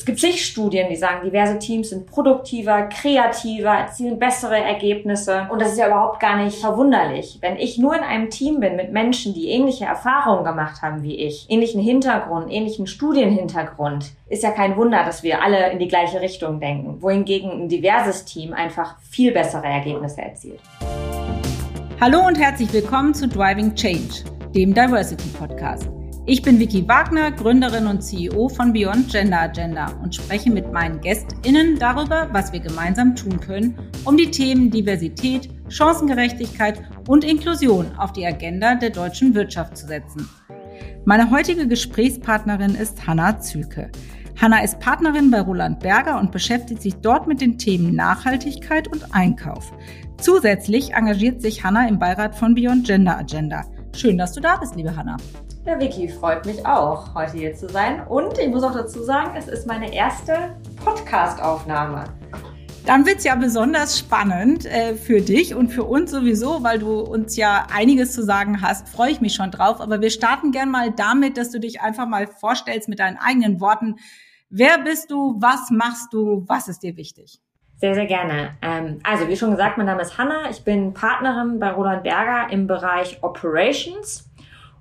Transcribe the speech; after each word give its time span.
Es 0.00 0.06
gibt 0.06 0.18
zig 0.18 0.42
Studien, 0.46 0.88
die 0.88 0.96
sagen, 0.96 1.26
diverse 1.26 1.58
Teams 1.58 1.90
sind 1.90 2.06
produktiver, 2.06 2.84
kreativer, 2.84 3.68
erzielen 3.68 4.18
bessere 4.18 4.56
Ergebnisse. 4.56 5.46
Und 5.52 5.60
das 5.60 5.72
ist 5.72 5.78
ja 5.78 5.88
überhaupt 5.88 6.20
gar 6.20 6.42
nicht 6.42 6.56
verwunderlich. 6.56 7.36
Wenn 7.42 7.58
ich 7.58 7.76
nur 7.76 7.94
in 7.94 8.02
einem 8.02 8.30
Team 8.30 8.60
bin 8.60 8.76
mit 8.76 8.92
Menschen, 8.92 9.34
die 9.34 9.50
ähnliche 9.50 9.84
Erfahrungen 9.84 10.42
gemacht 10.42 10.80
haben 10.80 11.02
wie 11.02 11.16
ich, 11.16 11.44
ähnlichen 11.50 11.82
Hintergrund, 11.82 12.50
ähnlichen 12.50 12.86
Studienhintergrund, 12.86 14.12
ist 14.30 14.42
ja 14.42 14.52
kein 14.52 14.74
Wunder, 14.78 15.04
dass 15.04 15.22
wir 15.22 15.42
alle 15.42 15.70
in 15.70 15.78
die 15.78 15.88
gleiche 15.88 16.22
Richtung 16.22 16.60
denken. 16.60 17.02
Wohingegen 17.02 17.50
ein 17.50 17.68
diverses 17.68 18.24
Team 18.24 18.54
einfach 18.54 18.98
viel 19.02 19.32
bessere 19.32 19.66
Ergebnisse 19.66 20.22
erzielt. 20.22 20.60
Hallo 22.00 22.26
und 22.26 22.38
herzlich 22.38 22.72
willkommen 22.72 23.12
zu 23.12 23.28
Driving 23.28 23.74
Change, 23.74 24.24
dem 24.54 24.72
Diversity 24.72 25.28
Podcast. 25.38 25.99
Ich 26.26 26.42
bin 26.42 26.58
Vicky 26.60 26.86
Wagner, 26.86 27.32
Gründerin 27.32 27.86
und 27.86 28.02
CEO 28.02 28.48
von 28.50 28.72
Beyond 28.72 29.10
Gender 29.10 29.40
Agenda 29.40 29.90
und 30.02 30.14
spreche 30.14 30.50
mit 30.50 30.70
meinen 30.70 31.00
GästInnen 31.00 31.78
darüber, 31.78 32.28
was 32.30 32.52
wir 32.52 32.60
gemeinsam 32.60 33.16
tun 33.16 33.40
können, 33.40 33.76
um 34.04 34.16
die 34.18 34.30
Themen 34.30 34.70
Diversität, 34.70 35.48
Chancengerechtigkeit 35.68 36.82
und 37.08 37.24
Inklusion 37.24 37.90
auf 37.96 38.12
die 38.12 38.26
Agenda 38.26 38.74
der 38.74 38.90
deutschen 38.90 39.34
Wirtschaft 39.34 39.78
zu 39.78 39.86
setzen. 39.86 40.28
Meine 41.06 41.30
heutige 41.30 41.66
Gesprächspartnerin 41.66 42.74
ist 42.74 43.06
Hanna 43.06 43.40
Zülke. 43.40 43.90
Hanna 44.40 44.62
ist 44.62 44.78
Partnerin 44.78 45.30
bei 45.30 45.40
Roland 45.40 45.80
Berger 45.80 46.20
und 46.20 46.32
beschäftigt 46.32 46.82
sich 46.82 46.96
dort 46.96 47.26
mit 47.26 47.40
den 47.40 47.56
Themen 47.56 47.94
Nachhaltigkeit 47.94 48.88
und 48.88 49.14
Einkauf. 49.14 49.72
Zusätzlich 50.18 50.92
engagiert 50.92 51.40
sich 51.40 51.64
Hanna 51.64 51.88
im 51.88 51.98
Beirat 51.98 52.34
von 52.34 52.54
Beyond 52.54 52.86
Gender 52.86 53.18
Agenda. 53.18 53.64
Schön, 53.96 54.18
dass 54.18 54.34
du 54.34 54.40
da 54.40 54.56
bist, 54.58 54.76
liebe 54.76 54.94
Hanna. 54.94 55.16
Ja, 55.66 55.78
Vicky, 55.78 56.08
freut 56.08 56.46
mich 56.46 56.64
auch, 56.64 57.14
heute 57.14 57.36
hier 57.36 57.54
zu 57.54 57.68
sein. 57.68 58.06
Und 58.06 58.38
ich 58.38 58.48
muss 58.48 58.62
auch 58.62 58.72
dazu 58.72 59.02
sagen, 59.02 59.36
es 59.36 59.46
ist 59.46 59.66
meine 59.66 59.92
erste 59.94 60.56
Podcast-Aufnahme. 60.82 62.04
Dann 62.86 63.04
wird 63.04 63.18
es 63.18 63.24
ja 63.24 63.34
besonders 63.34 63.98
spannend 63.98 64.64
äh, 64.64 64.94
für 64.94 65.20
dich 65.20 65.54
und 65.54 65.68
für 65.68 65.84
uns 65.84 66.12
sowieso, 66.12 66.62
weil 66.62 66.78
du 66.78 67.00
uns 67.00 67.36
ja 67.36 67.66
einiges 67.74 68.14
zu 68.14 68.24
sagen 68.24 68.62
hast. 68.62 68.88
Freue 68.88 69.10
ich 69.10 69.20
mich 69.20 69.34
schon 69.34 69.50
drauf. 69.50 69.82
Aber 69.82 70.00
wir 70.00 70.08
starten 70.08 70.50
gern 70.50 70.70
mal 70.70 70.92
damit, 70.92 71.36
dass 71.36 71.50
du 71.50 71.60
dich 71.60 71.82
einfach 71.82 72.08
mal 72.08 72.26
vorstellst 72.26 72.88
mit 72.88 72.98
deinen 72.98 73.18
eigenen 73.18 73.60
Worten. 73.60 73.96
Wer 74.48 74.78
bist 74.78 75.10
du? 75.10 75.36
Was 75.40 75.70
machst 75.70 76.14
du? 76.14 76.42
Was 76.46 76.68
ist 76.68 76.82
dir 76.82 76.96
wichtig? 76.96 77.38
Sehr, 77.76 77.94
sehr 77.94 78.06
gerne. 78.06 78.56
Ähm, 78.62 78.98
also, 79.04 79.28
wie 79.28 79.36
schon 79.36 79.50
gesagt, 79.50 79.76
mein 79.76 79.86
Name 79.86 80.00
ist 80.02 80.16
Hanna. 80.16 80.50
Ich 80.50 80.64
bin 80.64 80.94
Partnerin 80.94 81.58
bei 81.58 81.70
Roland 81.70 82.02
Berger 82.02 82.50
im 82.50 82.66
Bereich 82.66 83.22
Operations 83.22 84.29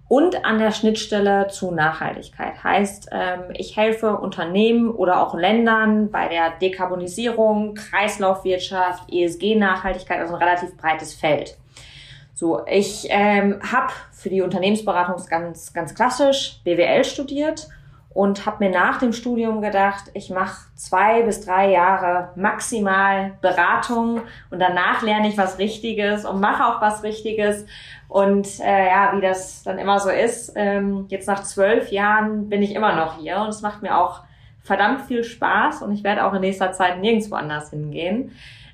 und 0.10 0.44
an 0.44 0.58
der 0.58 0.72
Schnittstelle 0.72 1.48
zu 1.48 1.72
Nachhaltigkeit. 1.72 2.62
Heißt, 2.62 3.10
ähm, 3.12 3.44
ich 3.54 3.78
helfe 3.78 4.18
Unternehmen 4.18 4.90
oder 4.90 5.26
auch 5.26 5.36
Ländern 5.36 6.10
bei 6.10 6.28
der 6.28 6.50
Dekarbonisierung, 6.60 7.76
Kreislaufwirtschaft, 7.76 9.14
ESG-Nachhaltigkeit, 9.14 10.20
also 10.20 10.34
ein 10.34 10.44
relativ 10.44 10.76
breites 10.76 11.14
Feld. 11.14 11.58
So, 12.34 12.66
ich 12.66 13.06
ähm, 13.10 13.60
habe 13.72 13.94
für 14.12 14.30
die 14.30 14.42
Unternehmensberatung 14.42 15.24
ganz, 15.30 15.74
ganz 15.74 15.94
klassisch 15.94 16.60
BWL 16.64 17.04
studiert 17.04 17.68
und 18.12 18.46
habe 18.46 18.66
mir 18.66 18.72
nach 18.72 18.98
dem 18.98 19.14
Studium 19.14 19.62
gedacht, 19.62 20.06
ich 20.14 20.30
mache 20.30 20.66
zwei 20.76 21.22
bis 21.22 21.46
drei 21.46 21.72
Jahre 21.72 22.30
maximal 22.36 23.34
Beratung 23.42 24.22
und 24.50 24.60
danach 24.60 25.04
lerne 25.04 25.28
ich 25.28 25.38
was 25.38 25.60
Richtiges 25.60 26.26
und 26.26 26.40
mache 26.40 26.66
auch 26.66 26.82
was 26.82 27.04
Richtiges. 27.04 27.66
Und 28.08 28.60
äh, 28.62 28.88
ja, 28.88 29.12
wie 29.16 29.22
das 29.22 29.62
dann 29.64 29.78
immer 29.78 30.00
so 30.00 30.10
ist, 30.10 30.54
ähm, 30.56 31.06
jetzt 31.10 31.28
nach 31.28 31.44
zwölf 31.44 31.92
Jahren 31.92 32.50
bin 32.50 32.64
ich 32.64 32.74
immer 32.74 32.96
noch 32.96 33.20
hier 33.20 33.38
und 33.42 33.50
es 33.50 33.62
macht 33.62 33.84
mir 33.84 33.96
auch 33.96 34.22
verdammt 34.64 35.02
viel 35.02 35.24
Spaß 35.24 35.84
und 35.84 35.92
ich 35.92 36.04
werde 36.04 36.26
auch 36.26 36.34
in 36.34 36.42
nächster 36.42 36.72
Zeit 36.72 37.00
nirgendwo 37.00 37.36
anders 37.36 37.70
hingehen. 37.70 38.32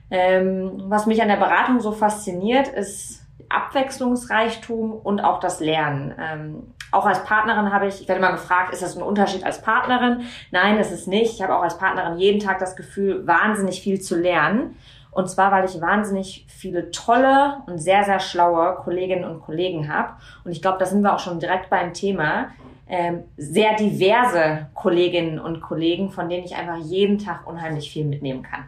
Ähm, 0.09 0.83
was 0.85 1.07
mich 1.07 1.21
an 1.21 1.27
der 1.27 1.35
Beratung 1.35 1.81
so 1.81 1.91
fasziniert, 1.91 2.69
ist 2.69 3.25
Abwechslungsreichtum 3.49 4.93
und 4.93 5.19
auch 5.19 5.39
das 5.39 5.59
Lernen. 5.59 6.13
Ähm, 6.19 6.63
auch 6.95 7.05
als 7.05 7.23
Partnerin 7.23 7.71
habe 7.73 7.87
ich, 7.87 8.01
ich 8.01 8.07
werde 8.07 8.21
mal 8.21 8.31
gefragt, 8.31 8.73
ist 8.73 8.81
das 8.81 8.95
ein 8.95 9.03
Unterschied 9.03 9.43
als 9.43 9.61
Partnerin? 9.61 10.21
Nein, 10.51 10.77
das 10.77 10.91
ist 10.91 11.07
nicht. 11.07 11.33
Ich 11.33 11.41
habe 11.41 11.55
auch 11.55 11.61
als 11.61 11.77
Partnerin 11.77 12.17
jeden 12.17 12.39
Tag 12.39 12.59
das 12.59 12.75
Gefühl, 12.75 13.27
wahnsinnig 13.27 13.81
viel 13.81 13.99
zu 13.99 14.15
lernen. 14.15 14.77
Und 15.11 15.29
zwar, 15.29 15.51
weil 15.51 15.65
ich 15.65 15.79
wahnsinnig 15.79 16.45
viele 16.49 16.91
tolle 16.91 17.61
und 17.67 17.79
sehr, 17.79 18.03
sehr 18.03 18.19
schlaue 18.19 18.75
Kolleginnen 18.75 19.23
und 19.23 19.41
Kollegen 19.41 19.93
habe. 19.93 20.13
Und 20.43 20.51
ich 20.51 20.61
glaube, 20.61 20.77
da 20.77 20.85
sind 20.85 21.03
wir 21.03 21.13
auch 21.13 21.19
schon 21.19 21.39
direkt 21.39 21.69
beim 21.69 21.93
Thema. 21.93 22.49
Ähm, 22.87 23.23
sehr 23.37 23.75
diverse 23.75 24.67
Kolleginnen 24.73 25.39
und 25.39 25.61
Kollegen, 25.61 26.11
von 26.11 26.29
denen 26.29 26.45
ich 26.45 26.55
einfach 26.55 26.77
jeden 26.77 27.17
Tag 27.17 27.47
unheimlich 27.47 27.91
viel 27.91 28.05
mitnehmen 28.05 28.43
kann. 28.43 28.65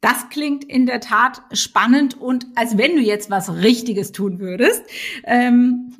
Das 0.00 0.28
klingt 0.30 0.64
in 0.64 0.86
der 0.86 1.00
Tat 1.00 1.42
spannend 1.52 2.20
und 2.20 2.46
als 2.56 2.76
wenn 2.76 2.96
du 2.96 3.02
jetzt 3.02 3.30
was 3.30 3.54
Richtiges 3.62 4.10
tun 4.10 4.40
würdest. 4.40 4.84
Ähm, 5.24 5.94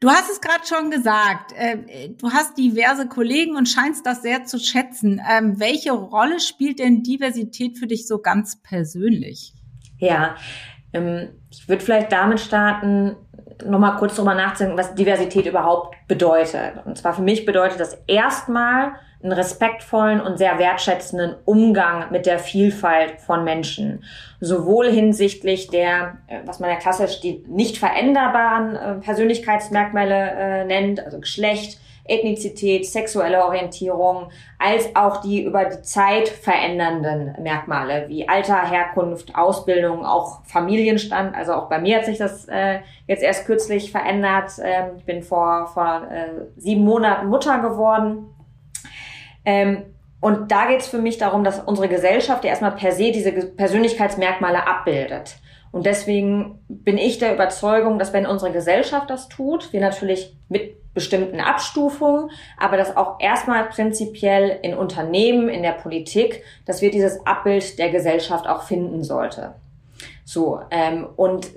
du 0.00 0.10
hast 0.10 0.30
es 0.30 0.40
gerade 0.40 0.66
schon 0.66 0.90
gesagt, 0.90 1.52
äh, 1.56 2.10
du 2.10 2.30
hast 2.30 2.58
diverse 2.58 3.08
Kollegen 3.08 3.56
und 3.56 3.68
scheinst 3.68 4.06
das 4.06 4.22
sehr 4.22 4.44
zu 4.44 4.58
schätzen. 4.58 5.20
Ähm, 5.28 5.58
welche 5.58 5.92
Rolle 5.92 6.40
spielt 6.40 6.78
denn 6.78 7.02
Diversität 7.02 7.78
für 7.78 7.86
dich 7.86 8.06
so 8.06 8.18
ganz 8.18 8.62
persönlich? 8.62 9.54
Ja, 9.98 10.36
ähm, 10.92 11.28
ich 11.50 11.68
würde 11.68 11.84
vielleicht 11.84 12.12
damit 12.12 12.40
starten, 12.40 13.16
nochmal 13.64 13.96
kurz 13.96 14.16
drüber 14.16 14.34
nachzudenken, 14.34 14.78
was 14.78 14.94
Diversität 14.94 15.46
überhaupt 15.46 15.96
bedeutet. 16.08 16.74
Und 16.84 16.98
zwar 16.98 17.14
für 17.14 17.22
mich 17.22 17.46
bedeutet 17.46 17.80
das 17.80 17.98
erstmal, 18.06 18.92
einen 19.22 19.32
respektvollen 19.32 20.20
und 20.20 20.38
sehr 20.38 20.58
wertschätzenden 20.58 21.34
Umgang 21.44 22.10
mit 22.10 22.26
der 22.26 22.38
Vielfalt 22.38 23.20
von 23.20 23.44
Menschen. 23.44 24.04
Sowohl 24.40 24.90
hinsichtlich 24.90 25.68
der, 25.68 26.18
äh, 26.26 26.40
was 26.44 26.60
man 26.60 26.70
ja 26.70 26.76
klassisch 26.76 27.20
die 27.20 27.42
nicht 27.48 27.78
veränderbaren 27.78 28.76
äh, 28.76 28.94
Persönlichkeitsmerkmale 28.96 30.14
äh, 30.14 30.64
nennt, 30.64 31.04
also 31.04 31.18
Geschlecht, 31.18 31.80
Ethnizität, 32.08 32.86
sexuelle 32.86 33.44
Orientierung, 33.44 34.30
als 34.58 34.94
auch 34.94 35.20
die 35.20 35.42
über 35.42 35.64
die 35.64 35.82
Zeit 35.82 36.28
verändernden 36.28 37.34
Merkmale 37.42 38.06
wie 38.08 38.28
Alter, 38.28 38.68
Herkunft, 38.68 39.34
Ausbildung, 39.36 40.04
auch 40.04 40.44
Familienstand. 40.44 41.34
Also 41.34 41.54
auch 41.54 41.68
bei 41.68 41.78
mir 41.78 41.98
hat 41.98 42.06
sich 42.06 42.18
das 42.18 42.46
äh, 42.48 42.80
jetzt 43.06 43.22
erst 43.22 43.46
kürzlich 43.46 43.90
verändert. 43.90 44.52
Ähm, 44.62 44.96
ich 44.98 45.04
bin 45.04 45.22
vor, 45.22 45.66
vor 45.66 46.06
äh, 46.10 46.46
sieben 46.56 46.84
Monaten 46.84 47.28
Mutter 47.28 47.58
geworden 47.58 48.28
ähm, 49.46 49.84
und 50.20 50.50
da 50.50 50.66
geht 50.66 50.80
es 50.80 50.88
für 50.88 50.98
mich 50.98 51.18
darum, 51.18 51.44
dass 51.44 51.60
unsere 51.60 51.88
Gesellschaft 51.88 52.44
ja 52.44 52.50
erstmal 52.50 52.72
per 52.72 52.92
se 52.92 53.12
diese 53.12 53.32
Persönlichkeitsmerkmale 53.32 54.66
abbildet. 54.66 55.36
Und 55.70 55.86
deswegen 55.86 56.64
bin 56.68 56.98
ich 56.98 57.18
der 57.18 57.34
Überzeugung, 57.34 57.98
dass 57.98 58.12
wenn 58.12 58.26
unsere 58.26 58.50
Gesellschaft 58.50 59.08
das 59.08 59.28
tut, 59.28 59.72
wir 59.72 59.80
natürlich 59.80 60.36
mit 60.48 60.74
bestimmten 60.96 61.40
Abstufungen, 61.40 62.30
aber 62.58 62.78
das 62.78 62.96
auch 62.96 63.20
erstmal 63.20 63.66
prinzipiell 63.66 64.58
in 64.62 64.74
Unternehmen, 64.74 65.50
in 65.50 65.62
der 65.62 65.72
Politik, 65.72 66.42
dass 66.64 66.80
wir 66.80 66.90
dieses 66.90 67.24
Abbild 67.26 67.78
der 67.78 67.90
Gesellschaft 67.90 68.48
auch 68.48 68.62
finden 68.62 69.04
sollte. 69.04 69.54
So, 70.24 70.58
ähm, 70.70 71.06
und 71.16 71.48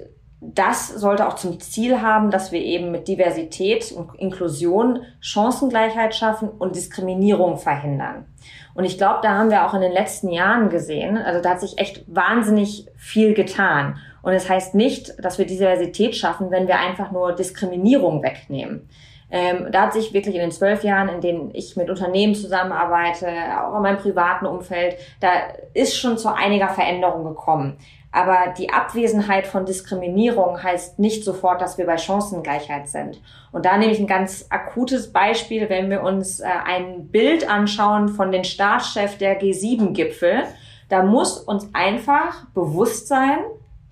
das 0.42 0.90
sollte 0.90 1.28
auch 1.28 1.36
zum 1.36 1.60
Ziel 1.60 2.02
haben, 2.02 2.32
dass 2.32 2.52
wir 2.52 2.62
eben 2.62 2.92
mit 2.92 3.08
Diversität 3.08 3.92
und 3.94 4.14
Inklusion 4.20 5.04
Chancengleichheit 5.22 6.16
schaffen 6.16 6.50
und 6.50 6.76
Diskriminierung 6.76 7.58
verhindern. 7.58 8.26
Und 8.74 8.84
ich 8.86 8.98
glaube, 8.98 9.20
da 9.22 9.38
haben 9.38 9.50
wir 9.50 9.66
auch 9.66 9.74
in 9.74 9.82
den 9.82 9.92
letzten 9.92 10.30
Jahren 10.30 10.70
gesehen, 10.70 11.18
also 11.18 11.42
da 11.42 11.52
hat 11.52 11.62
sich 11.62 11.78
echt 11.78 12.04
wahnsinnig 12.08 12.88
viel 12.98 13.34
getan. 13.34 13.98
Und 14.22 14.34
es 14.34 14.44
das 14.44 14.52
heißt 14.52 14.76
nicht, 14.76 15.14
dass 15.24 15.38
wir 15.38 15.46
Diversität 15.46 16.16
schaffen, 16.16 16.52
wenn 16.52 16.68
wir 16.68 16.78
einfach 16.78 17.12
nur 17.12 17.34
Diskriminierung 17.34 18.22
wegnehmen. 18.22 18.90
Ähm, 19.32 19.68
da 19.72 19.84
hat 19.84 19.94
sich 19.94 20.14
wirklich 20.14 20.36
in 20.36 20.42
den 20.42 20.52
zwölf 20.52 20.84
Jahren, 20.84 21.10
in 21.10 21.22
denen 21.22 21.52
ich 21.54 21.76
mit 21.76 21.90
Unternehmen 21.90 22.34
zusammenarbeite, 22.34 23.28
auch 23.62 23.76
in 23.76 23.84
meinem 23.84 23.98
privaten 23.98 24.46
Umfeld, 24.46 24.96
da 25.20 25.30
ist 25.74 25.98
schon 25.98 26.18
zu 26.18 26.34
einiger 26.34 26.70
Veränderung 26.70 27.24
gekommen. 27.24 27.78
Aber 28.12 28.54
die 28.58 28.72
Abwesenheit 28.72 29.46
von 29.46 29.66
Diskriminierung 29.66 30.64
heißt 30.64 30.98
nicht 30.98 31.24
sofort, 31.24 31.62
dass 31.62 31.78
wir 31.78 31.86
bei 31.86 31.98
Chancengleichheit 31.98 32.88
sind. 32.88 33.22
Und 33.52 33.66
da 33.66 33.78
nehme 33.78 33.92
ich 33.92 34.00
ein 34.00 34.08
ganz 34.08 34.48
akutes 34.50 35.14
Beispiel, 35.14 35.70
wenn 35.70 35.92
wir 35.92 36.02
uns 36.02 36.40
äh, 36.40 36.48
ein 36.66 37.10
Bild 37.10 37.48
anschauen 37.48 38.10
von 38.10 38.32
den 38.32 38.44
Staatschef 38.44 39.20
der 39.20 39.40
G7-Gipfel. 39.40 40.44
Da 40.90 41.04
muss 41.04 41.38
uns 41.38 41.70
einfach 41.74 42.48
bewusst 42.56 43.08
sein, 43.08 43.38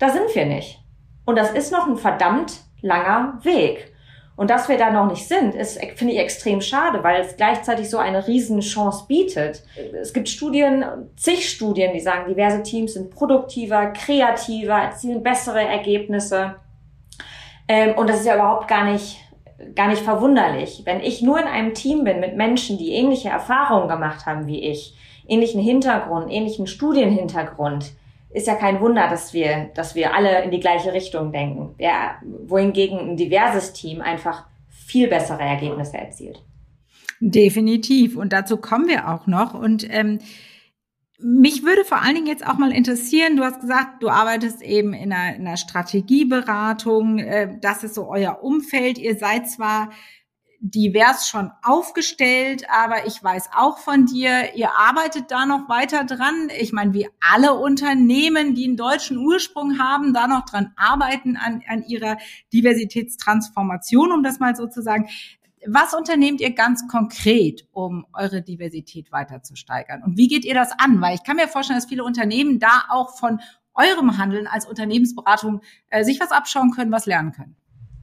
da 0.00 0.08
sind 0.08 0.34
wir 0.34 0.46
nicht. 0.46 0.80
Und 1.24 1.38
das 1.38 1.52
ist 1.52 1.70
noch 1.70 1.86
ein 1.86 1.96
verdammt 1.96 2.60
langer 2.80 3.38
Weg. 3.42 3.92
Und 4.38 4.50
dass 4.50 4.68
wir 4.68 4.78
da 4.78 4.92
noch 4.92 5.10
nicht 5.10 5.26
sind, 5.26 5.56
ist, 5.56 5.80
finde 5.96 6.14
ich, 6.14 6.20
extrem 6.20 6.60
schade, 6.60 7.02
weil 7.02 7.22
es 7.22 7.36
gleichzeitig 7.36 7.90
so 7.90 7.98
eine 7.98 8.28
riesen 8.28 8.60
Chance 8.60 9.06
bietet. 9.08 9.64
Es 10.00 10.12
gibt 10.12 10.28
Studien, 10.28 10.84
zig 11.16 11.50
Studien, 11.50 11.92
die 11.92 11.98
sagen, 11.98 12.28
diverse 12.28 12.62
Teams 12.62 12.94
sind 12.94 13.10
produktiver, 13.10 13.88
kreativer, 13.88 14.74
erzielen 14.74 15.24
bessere 15.24 15.62
Ergebnisse. 15.62 16.54
Ähm, 17.66 17.98
und 17.98 18.08
das 18.08 18.20
ist 18.20 18.26
ja 18.26 18.36
überhaupt 18.36 18.68
gar 18.68 18.84
nicht 18.84 19.18
gar 19.74 19.88
nicht 19.88 20.02
verwunderlich. 20.02 20.82
Wenn 20.84 21.00
ich 21.00 21.20
nur 21.20 21.40
in 21.40 21.48
einem 21.48 21.74
Team 21.74 22.04
bin 22.04 22.20
mit 22.20 22.36
Menschen, 22.36 22.78
die 22.78 22.92
ähnliche 22.92 23.30
Erfahrungen 23.30 23.88
gemacht 23.88 24.24
haben 24.24 24.46
wie 24.46 24.62
ich, 24.62 24.94
ähnlichen 25.26 25.60
Hintergrund, 25.60 26.30
ähnlichen 26.30 26.68
Studienhintergrund, 26.68 27.90
ist 28.30 28.46
ja 28.46 28.54
kein 28.54 28.80
Wunder, 28.80 29.08
dass 29.08 29.32
wir, 29.32 29.70
dass 29.74 29.94
wir 29.94 30.14
alle 30.14 30.42
in 30.42 30.50
die 30.50 30.60
gleiche 30.60 30.92
Richtung 30.92 31.32
denken. 31.32 31.74
Ja, 31.78 32.20
wohingegen 32.46 32.98
ein 32.98 33.16
diverses 33.16 33.72
Team 33.72 34.00
einfach 34.00 34.46
viel 34.68 35.08
bessere 35.08 35.42
Ergebnisse 35.42 35.96
erzielt. 35.96 36.42
Definitiv. 37.20 38.16
Und 38.16 38.32
dazu 38.32 38.58
kommen 38.58 38.88
wir 38.88 39.08
auch 39.08 39.26
noch. 39.26 39.54
Und 39.54 39.86
ähm, 39.90 40.20
mich 41.20 41.64
würde 41.64 41.84
vor 41.84 42.00
allen 42.02 42.14
Dingen 42.14 42.26
jetzt 42.28 42.46
auch 42.46 42.58
mal 42.58 42.70
interessieren, 42.70 43.36
du 43.36 43.42
hast 43.42 43.60
gesagt, 43.60 44.02
du 44.02 44.08
arbeitest 44.08 44.62
eben 44.62 44.92
in 44.92 45.12
einer, 45.12 45.34
in 45.34 45.46
einer 45.46 45.56
Strategieberatung, 45.56 47.18
äh, 47.18 47.58
das 47.60 47.82
ist 47.82 47.94
so 47.94 48.08
euer 48.08 48.42
Umfeld. 48.42 48.98
Ihr 48.98 49.16
seid 49.16 49.50
zwar 49.50 49.90
divers 50.60 51.28
schon 51.28 51.52
aufgestellt, 51.62 52.64
aber 52.68 53.06
ich 53.06 53.22
weiß 53.22 53.50
auch 53.56 53.78
von 53.78 54.06
dir, 54.06 54.54
ihr 54.56 54.70
arbeitet 54.76 55.30
da 55.30 55.46
noch 55.46 55.68
weiter 55.68 56.04
dran. 56.04 56.48
Ich 56.58 56.72
meine, 56.72 56.92
wie 56.94 57.08
alle 57.20 57.54
Unternehmen, 57.54 58.54
die 58.54 58.64
einen 58.64 58.76
deutschen 58.76 59.18
Ursprung 59.18 59.78
haben, 59.78 60.12
da 60.12 60.26
noch 60.26 60.44
dran 60.44 60.72
arbeiten 60.76 61.36
an, 61.36 61.62
an 61.68 61.84
ihrer 61.84 62.18
Diversitätstransformation, 62.52 64.10
um 64.10 64.22
das 64.22 64.40
mal 64.40 64.56
so 64.56 64.66
zu 64.66 64.82
sagen. 64.82 65.08
Was 65.66 65.94
unternehmt 65.94 66.40
ihr 66.40 66.54
ganz 66.54 66.86
konkret, 66.88 67.66
um 67.72 68.06
eure 68.12 68.42
Diversität 68.42 69.12
weiter 69.12 69.42
zu 69.42 69.56
steigern? 69.56 70.02
Und 70.02 70.16
wie 70.16 70.28
geht 70.28 70.44
ihr 70.44 70.54
das 70.54 70.72
an? 70.78 71.00
Weil 71.00 71.14
ich 71.14 71.24
kann 71.24 71.36
mir 71.36 71.48
vorstellen, 71.48 71.78
dass 71.78 71.88
viele 71.88 72.04
Unternehmen 72.04 72.58
da 72.58 72.84
auch 72.90 73.16
von 73.18 73.40
eurem 73.74 74.18
Handeln 74.18 74.46
als 74.46 74.66
Unternehmensberatung 74.66 75.60
äh, 75.90 76.04
sich 76.04 76.20
was 76.20 76.32
abschauen 76.32 76.72
können, 76.72 76.90
was 76.90 77.06
lernen 77.06 77.32
können. 77.32 77.56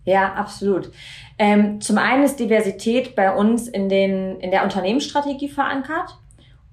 Ja, 0.05 0.33
absolut. 0.33 0.91
Ähm, 1.37 1.81
zum 1.81 1.97
einen 1.97 2.23
ist 2.23 2.39
Diversität 2.39 3.15
bei 3.15 3.35
uns 3.35 3.67
in, 3.67 3.89
den, 3.89 4.39
in 4.39 4.51
der 4.51 4.63
Unternehmensstrategie 4.63 5.49
verankert 5.49 6.17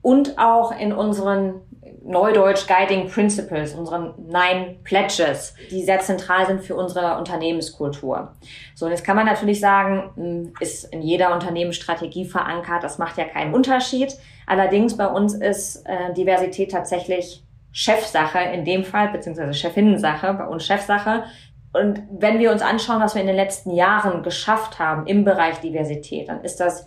und 0.03 0.39
auch 0.39 0.79
in 0.79 0.93
unseren 0.93 1.63
Neudeutsch 2.05 2.67
Guiding 2.67 3.09
Principles, 3.09 3.75
unseren 3.75 4.15
Nine 4.27 4.77
Pledges, 4.85 5.55
die 5.71 5.83
sehr 5.83 6.01
zentral 6.01 6.47
sind 6.47 6.63
für 6.63 6.75
unsere 6.75 7.17
Unternehmenskultur. 7.17 8.33
So, 8.75 8.87
und 8.87 8.91
jetzt 8.91 9.05
kann 9.05 9.17
man 9.17 9.27
natürlich 9.27 9.61
sagen, 9.61 10.11
hm, 10.17 10.53
ist 10.61 10.93
in 10.93 11.03
jeder 11.03 11.33
Unternehmensstrategie 11.33 12.25
verankert, 12.25 12.83
das 12.83 12.99
macht 12.99 13.19
ja 13.19 13.25
keinen 13.25 13.55
Unterschied. 13.55 14.17
Allerdings 14.47 14.97
bei 14.97 15.07
uns 15.07 15.35
ist 15.35 15.87
äh, 15.87 16.13
Diversität 16.15 16.73
tatsächlich 16.73 17.45
Chefsache 17.71 18.39
in 18.39 18.65
dem 18.65 18.85
Fall, 18.85 19.09
beziehungsweise 19.09 19.55
Chefinnensache, 19.55 20.35
bei 20.35 20.47
uns 20.47 20.67
Chefsache. 20.67 21.25
Und 21.73 22.03
wenn 22.11 22.39
wir 22.39 22.53
uns 22.53 22.63
anschauen, 22.63 23.01
was 23.01 23.15
wir 23.15 23.23
in 23.23 23.27
den 23.27 23.37
letzten 23.37 23.71
Jahren 23.71 24.23
geschafft 24.23 24.79
haben 24.79 25.07
im 25.07 25.25
Bereich 25.25 25.61
Diversität, 25.61 26.29
dann 26.29 26.43
ist 26.43 26.61
das 26.61 26.87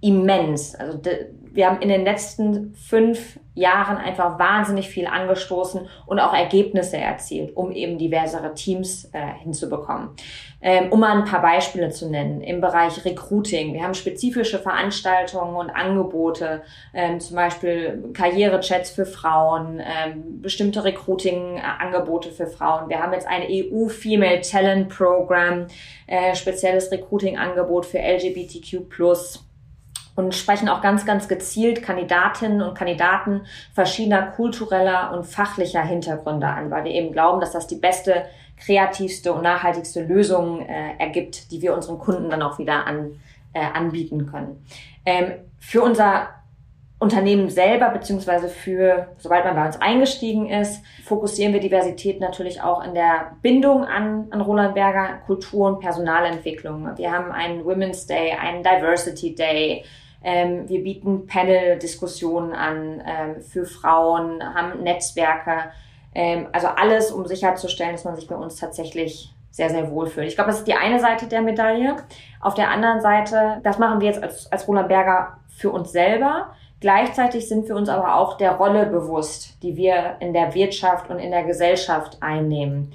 immens. 0.00 0.74
Also 0.74 0.98
wir 1.56 1.66
haben 1.66 1.80
in 1.80 1.88
den 1.88 2.04
letzten 2.04 2.74
fünf 2.74 3.38
Jahren 3.54 3.96
einfach 3.96 4.38
wahnsinnig 4.38 4.90
viel 4.90 5.06
angestoßen 5.06 5.88
und 6.04 6.20
auch 6.20 6.34
Ergebnisse 6.34 6.98
erzielt, 6.98 7.56
um 7.56 7.72
eben 7.72 7.96
diversere 7.96 8.52
Teams 8.52 9.06
äh, 9.12 9.32
hinzubekommen. 9.42 10.10
Ähm, 10.60 10.92
um 10.92 11.00
mal 11.00 11.16
ein 11.16 11.24
paar 11.24 11.40
Beispiele 11.40 11.88
zu 11.88 12.10
nennen, 12.10 12.42
im 12.42 12.60
Bereich 12.60 13.02
Recruiting. 13.06 13.72
Wir 13.72 13.82
haben 13.82 13.94
spezifische 13.94 14.58
Veranstaltungen 14.58 15.56
und 15.56 15.70
Angebote, 15.70 16.62
ähm, 16.92 17.18
zum 17.18 17.36
Beispiel 17.36 18.10
Karrierechats 18.12 18.90
für 18.90 19.06
Frauen, 19.06 19.80
ähm, 19.80 20.42
bestimmte 20.42 20.84
Recruiting-Angebote 20.84 22.32
für 22.32 22.46
Frauen. 22.46 22.90
Wir 22.90 23.02
haben 23.02 23.14
jetzt 23.14 23.26
ein 23.26 23.42
EU 23.48 23.88
Female 23.88 24.42
Talent 24.42 24.90
Program, 24.90 25.66
äh, 26.06 26.34
spezielles 26.34 26.92
Recruiting-Angebot 26.92 27.86
für 27.86 27.98
LGBTQ+ 27.98 29.45
und 30.16 30.34
sprechen 30.34 30.68
auch 30.68 30.80
ganz, 30.80 31.06
ganz 31.06 31.28
gezielt 31.28 31.82
Kandidatinnen 31.82 32.62
und 32.62 32.74
Kandidaten 32.74 33.42
verschiedener 33.74 34.22
kultureller 34.22 35.12
und 35.12 35.24
fachlicher 35.24 35.82
Hintergründe 35.82 36.48
an, 36.48 36.70
weil 36.70 36.84
wir 36.84 36.92
eben 36.92 37.12
glauben, 37.12 37.40
dass 37.40 37.52
das 37.52 37.66
die 37.66 37.76
beste, 37.76 38.24
kreativste 38.56 39.32
und 39.32 39.42
nachhaltigste 39.42 40.02
Lösung 40.02 40.66
äh, 40.66 40.96
ergibt, 40.98 41.52
die 41.52 41.60
wir 41.60 41.74
unseren 41.74 41.98
Kunden 41.98 42.30
dann 42.30 42.42
auch 42.42 42.58
wieder 42.58 42.86
an, 42.86 43.20
äh, 43.52 43.60
anbieten 43.60 44.26
können. 44.30 44.64
Ähm, 45.04 45.32
für 45.60 45.82
unser 45.82 46.30
Unternehmen 46.98 47.50
selber, 47.50 47.90
beziehungsweise 47.90 48.48
für, 48.48 49.08
sobald 49.18 49.44
man 49.44 49.54
bei 49.54 49.66
uns 49.66 49.78
eingestiegen 49.78 50.48
ist, 50.48 50.82
fokussieren 51.04 51.52
wir 51.52 51.60
Diversität 51.60 52.20
natürlich 52.20 52.62
auch 52.62 52.82
in 52.82 52.94
der 52.94 53.32
Bindung 53.42 53.84
an, 53.84 54.28
an 54.30 54.40
Roland 54.40 54.74
Berger 54.74 55.18
Kultur- 55.26 55.68
und 55.68 55.80
Personalentwicklung. 55.80 56.96
Wir 56.96 57.12
haben 57.12 57.32
einen 57.32 57.66
Women's 57.66 58.06
Day, 58.06 58.32
einen 58.32 58.62
Diversity 58.62 59.34
Day, 59.34 59.84
ähm, 60.26 60.68
wir 60.68 60.82
bieten 60.82 61.28
Panel-Diskussionen 61.28 62.52
an 62.52 63.00
ähm, 63.06 63.40
für 63.42 63.64
Frauen, 63.64 64.42
haben 64.42 64.82
Netzwerke. 64.82 65.70
Ähm, 66.16 66.48
also 66.50 66.66
alles, 66.66 67.12
um 67.12 67.26
sicherzustellen, 67.26 67.92
dass 67.92 68.04
man 68.04 68.16
sich 68.16 68.26
bei 68.26 68.34
uns 68.34 68.56
tatsächlich 68.56 69.32
sehr, 69.52 69.70
sehr 69.70 69.88
wohlfühlt. 69.88 70.26
Ich 70.26 70.34
glaube, 70.34 70.50
das 70.50 70.58
ist 70.58 70.66
die 70.66 70.74
eine 70.74 70.98
Seite 70.98 71.28
der 71.28 71.42
Medaille. 71.42 71.94
Auf 72.40 72.54
der 72.54 72.72
anderen 72.72 73.00
Seite, 73.00 73.60
das 73.62 73.78
machen 73.78 74.00
wir 74.00 74.08
jetzt 74.08 74.20
als, 74.20 74.50
als 74.50 74.66
Roland 74.66 74.88
Berger 74.88 75.36
für 75.46 75.70
uns 75.70 75.92
selber. 75.92 76.48
Gleichzeitig 76.80 77.48
sind 77.48 77.68
wir 77.68 77.76
uns 77.76 77.88
aber 77.88 78.16
auch 78.16 78.36
der 78.36 78.56
Rolle 78.56 78.86
bewusst, 78.86 79.62
die 79.62 79.76
wir 79.76 80.16
in 80.18 80.32
der 80.32 80.54
Wirtschaft 80.54 81.08
und 81.08 81.20
in 81.20 81.30
der 81.30 81.44
Gesellschaft 81.44 82.18
einnehmen. 82.20 82.92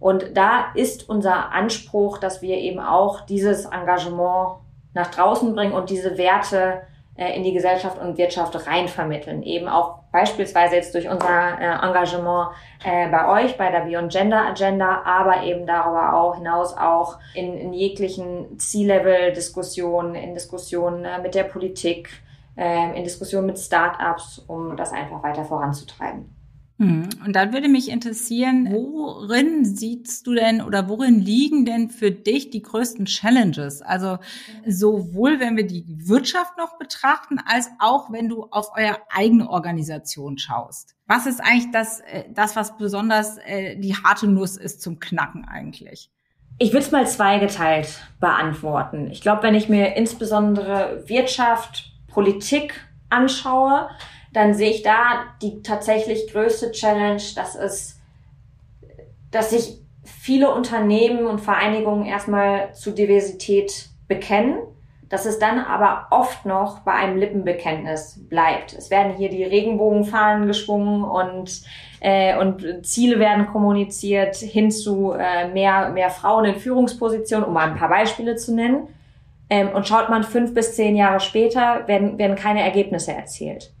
Und 0.00 0.36
da 0.36 0.72
ist 0.74 1.08
unser 1.08 1.52
Anspruch, 1.52 2.18
dass 2.18 2.42
wir 2.42 2.56
eben 2.56 2.80
auch 2.80 3.20
dieses 3.20 3.66
Engagement 3.66 4.61
nach 4.94 5.10
draußen 5.10 5.54
bringen 5.54 5.72
und 5.72 5.90
diese 5.90 6.18
Werte 6.18 6.82
äh, 7.16 7.36
in 7.36 7.44
die 7.44 7.52
Gesellschaft 7.52 7.98
und 7.98 8.16
Wirtschaft 8.16 8.66
rein 8.66 8.88
vermitteln. 8.88 9.42
Eben 9.42 9.68
auch 9.68 9.98
beispielsweise 10.12 10.76
jetzt 10.76 10.94
durch 10.94 11.08
unser 11.08 11.58
äh, 11.60 11.86
Engagement 11.86 12.50
äh, 12.84 13.08
bei 13.08 13.44
euch, 13.44 13.56
bei 13.56 13.70
der 13.70 13.80
Beyond 13.80 14.12
Gender 14.12 14.46
Agenda, 14.46 15.02
aber 15.04 15.42
eben 15.42 15.66
darüber 15.66 16.14
auch 16.14 16.36
hinaus 16.36 16.76
auch 16.76 17.18
in, 17.34 17.54
in 17.54 17.72
jeglichen 17.72 18.58
C-Level-Diskussionen, 18.58 20.14
in 20.14 20.34
Diskussionen 20.34 21.04
äh, 21.04 21.20
mit 21.20 21.34
der 21.34 21.44
Politik, 21.44 22.10
äh, 22.56 22.96
in 22.96 23.04
Diskussionen 23.04 23.46
mit 23.46 23.58
Startups, 23.58 24.44
um 24.46 24.76
das 24.76 24.92
einfach 24.92 25.22
weiter 25.22 25.44
voranzutreiben. 25.44 26.41
Hm. 26.82 27.08
Und 27.24 27.36
dann 27.36 27.52
würde 27.52 27.68
mich 27.68 27.88
interessieren, 27.88 28.66
worin 28.72 29.64
siehst 29.64 30.26
du 30.26 30.34
denn 30.34 30.60
oder 30.60 30.88
worin 30.88 31.20
liegen 31.20 31.64
denn 31.64 31.90
für 31.90 32.10
dich 32.10 32.50
die 32.50 32.60
größten 32.60 33.04
Challenges? 33.04 33.82
Also 33.82 34.18
sowohl 34.66 35.38
wenn 35.38 35.56
wir 35.56 35.64
die 35.64 35.84
Wirtschaft 35.86 36.58
noch 36.58 36.78
betrachten, 36.78 37.38
als 37.46 37.70
auch 37.78 38.10
wenn 38.10 38.28
du 38.28 38.48
auf 38.50 38.72
eure 38.76 38.98
eigene 39.10 39.48
Organisation 39.48 40.38
schaust. 40.38 40.96
Was 41.06 41.26
ist 41.26 41.38
eigentlich 41.40 41.70
das, 41.70 42.00
äh, 42.00 42.24
das 42.34 42.56
was 42.56 42.76
besonders 42.76 43.38
äh, 43.38 43.76
die 43.76 43.94
harte 43.94 44.26
Nuss 44.26 44.56
ist 44.56 44.82
zum 44.82 44.98
Knacken 44.98 45.46
eigentlich? 45.46 46.10
Ich 46.58 46.72
würde 46.72 46.84
es 46.84 46.90
mal 46.90 47.06
zweigeteilt 47.06 48.00
beantworten. 48.18 49.08
Ich 49.12 49.20
glaube, 49.20 49.44
wenn 49.44 49.54
ich 49.54 49.68
mir 49.68 49.94
insbesondere 49.94 51.04
Wirtschaft, 51.06 51.92
Politik 52.08 52.74
anschaue, 53.08 53.88
dann 54.32 54.54
sehe 54.54 54.70
ich 54.70 54.82
da 54.82 55.24
die 55.42 55.62
tatsächlich 55.62 56.32
größte 56.32 56.72
Challenge, 56.72 57.22
dass 57.36 57.54
es, 57.54 58.00
dass 59.30 59.50
sich 59.50 59.78
viele 60.04 60.52
Unternehmen 60.52 61.26
und 61.26 61.40
Vereinigungen 61.40 62.06
erstmal 62.06 62.74
zu 62.74 62.92
Diversität 62.92 63.88
bekennen, 64.08 64.58
dass 65.08 65.26
es 65.26 65.38
dann 65.38 65.58
aber 65.58 66.06
oft 66.10 66.46
noch 66.46 66.80
bei 66.80 66.92
einem 66.92 67.18
Lippenbekenntnis 67.18 68.26
bleibt. 68.30 68.72
Es 68.72 68.90
werden 68.90 69.14
hier 69.14 69.28
die 69.28 69.44
Regenbogenfahnen 69.44 70.46
geschwungen 70.46 71.04
und 71.04 71.62
äh, 72.00 72.36
und 72.38 72.84
Ziele 72.84 73.18
werden 73.20 73.46
kommuniziert 73.46 74.36
hin 74.36 74.70
zu 74.70 75.12
äh, 75.12 75.48
mehr 75.48 75.90
mehr 75.90 76.10
Frauen 76.10 76.46
in 76.46 76.56
Führungspositionen, 76.56 77.46
um 77.46 77.52
mal 77.52 77.68
ein 77.68 77.76
paar 77.76 77.90
Beispiele 77.90 78.36
zu 78.36 78.54
nennen. 78.54 78.88
Ähm, 79.50 79.68
und 79.74 79.86
schaut 79.86 80.08
man 80.08 80.24
fünf 80.24 80.54
bis 80.54 80.74
zehn 80.74 80.96
Jahre 80.96 81.20
später, 81.20 81.86
werden 81.86 82.18
werden 82.18 82.34
keine 82.34 82.62
Ergebnisse 82.62 83.12
erzielt 83.12 83.72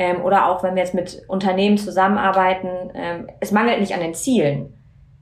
ähm, 0.00 0.22
oder 0.24 0.48
auch 0.48 0.62
wenn 0.62 0.76
wir 0.76 0.82
jetzt 0.82 0.94
mit 0.94 1.24
Unternehmen 1.28 1.76
zusammenarbeiten, 1.76 2.90
ähm, 2.94 3.28
es 3.38 3.52
mangelt 3.52 3.80
nicht 3.80 3.92
an 3.92 4.00
den 4.00 4.14
Zielen. 4.14 4.74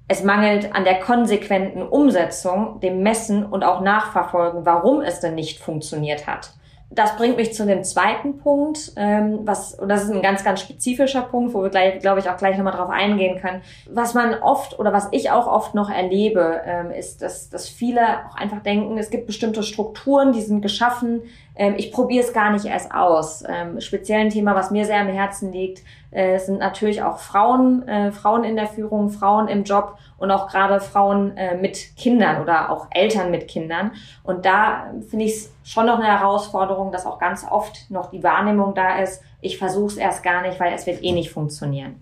Es 0.07 0.23
mangelt 0.23 0.73
an 0.73 0.85
der 0.85 1.01
konsequenten 1.01 1.83
Umsetzung, 1.83 2.79
dem 2.79 3.03
Messen 3.03 3.45
und 3.45 3.65
auch 3.65 3.81
Nachverfolgen, 3.81 4.65
warum 4.65 5.03
es 5.03 5.19
denn 5.19 5.35
nicht 5.35 5.59
funktioniert 5.59 6.29
hat 6.29 6.53
das 6.91 7.17
bringt 7.17 7.37
mich 7.37 7.53
zu 7.53 7.67
dem 7.67 7.85
zweiten 7.85 8.39
Punkt, 8.39 8.93
ähm, 8.97 9.41
was, 9.43 9.75
und 9.75 9.91
das 9.91 10.05
ist 10.05 10.11
ein 10.11 10.23
ganz, 10.23 10.43
ganz 10.43 10.61
spezifischer 10.61 11.21
Punkt, 11.21 11.53
wo 11.53 11.63
wir 11.63 11.69
gleich, 11.69 12.01
glaube 12.01 12.21
ich, 12.21 12.31
auch 12.31 12.39
gleich 12.39 12.57
nochmal 12.57 12.73
drauf 12.73 12.89
eingehen 12.89 13.39
können. 13.39 13.61
Was 13.91 14.15
man 14.15 14.35
oft 14.35 14.79
oder 14.79 14.91
was 14.93 15.09
ich 15.11 15.31
auch 15.31 15.47
oft 15.47 15.75
noch 15.75 15.91
erlebe, 15.91 16.63
ähm, 16.65 16.91
ist, 16.91 17.21
dass, 17.21 17.51
dass 17.51 17.69
viele 17.69 18.01
auch 18.27 18.37
einfach 18.37 18.63
denken, 18.63 18.97
es 18.97 19.11
gibt 19.11 19.27
bestimmte 19.27 19.63
Strukturen, 19.63 20.33
die 20.33 20.41
sind 20.41 20.63
geschaffen, 20.63 21.23
ähm, 21.59 21.75
ich 21.77 21.93
probiere 21.93 22.25
es 22.25 22.33
gar 22.33 22.51
nicht 22.51 22.65
erst 22.65 22.93
aus. 22.95 23.43
Ähm, 23.47 23.81
speziell 23.81 24.21
ein 24.21 24.31
Thema, 24.31 24.55
was 24.55 24.71
mir 24.71 24.85
sehr 24.85 25.01
am 25.01 25.09
Herzen 25.09 25.53
liegt, 25.53 25.83
äh, 26.13 26.39
sind 26.39 26.61
natürlich 26.61 27.03
auch 27.03 27.19
Frauen, 27.19 27.87
äh, 27.87 28.13
Frauen 28.13 28.45
in 28.45 28.57
der 28.57 28.69
Führung, 28.69 29.11
Frauen 29.11 29.49
im 29.49 29.65
Job 29.65 29.99
und 30.17 30.31
auch 30.31 30.49
gerade 30.49 30.81
Frauen 30.81 31.37
äh, 31.37 31.57
mit 31.57 31.97
Kindern 31.97 32.41
oder 32.41 32.71
auch 32.71 32.87
Eltern 32.91 33.31
mit 33.33 33.49
Kindern. 33.49 33.91
Und 34.23 34.47
da 34.47 34.93
finde 35.11 35.25
ich 35.25 35.33
es 35.33 35.53
schon 35.65 35.87
noch 35.87 35.99
eine 35.99 36.07
Herausforderung, 36.07 36.93
dass 36.93 37.05
auch 37.05 37.19
ganz 37.19 37.45
oft 37.45 37.91
noch 37.91 38.11
die 38.11 38.23
Wahrnehmung 38.23 38.75
da 38.75 38.99
ist, 39.01 39.23
ich 39.41 39.59
versuche 39.59 39.93
es 39.93 39.97
erst 39.97 40.23
gar 40.23 40.43
nicht, 40.43 40.59
weil 40.59 40.73
es 40.73 40.87
wird 40.87 41.03
eh 41.03 41.13
nicht 41.13 41.31
funktionieren. 41.31 42.01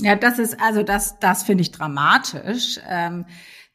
Ja, 0.00 0.14
das 0.14 0.38
ist 0.38 0.60
also 0.60 0.82
das, 0.82 1.18
das 1.20 1.42
finde 1.42 1.62
ich 1.62 1.72
dramatisch. 1.72 2.78
Ähm, 2.88 3.24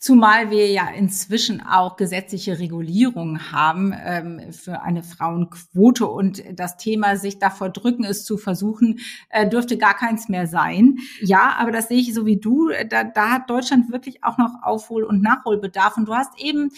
Zumal 0.03 0.49
wir 0.49 0.67
ja 0.71 0.89
inzwischen 0.89 1.61
auch 1.61 1.95
gesetzliche 1.95 2.57
Regulierungen 2.57 3.51
haben 3.51 3.93
ähm, 4.03 4.51
für 4.51 4.81
eine 4.81 5.03
Frauenquote 5.03 6.07
und 6.07 6.41
das 6.55 6.77
Thema 6.77 7.17
sich 7.17 7.37
davor 7.37 7.69
drücken, 7.69 8.03
es 8.03 8.25
zu 8.25 8.39
versuchen, 8.39 8.97
äh, 9.29 9.47
dürfte 9.47 9.77
gar 9.77 9.93
keins 9.93 10.27
mehr 10.27 10.47
sein. 10.47 10.97
Ja, 11.19 11.53
aber 11.59 11.71
das 11.71 11.87
sehe 11.87 11.99
ich 11.99 12.15
so 12.15 12.25
wie 12.25 12.37
du. 12.37 12.71
Da, 12.89 13.03
da 13.03 13.29
hat 13.29 13.47
Deutschland 13.51 13.91
wirklich 13.91 14.23
auch 14.23 14.39
noch 14.39 14.63
Aufhol- 14.63 15.03
und 15.03 15.21
Nachholbedarf. 15.21 15.97
Und 15.97 16.07
du 16.07 16.15
hast 16.15 16.33
eben 16.41 16.71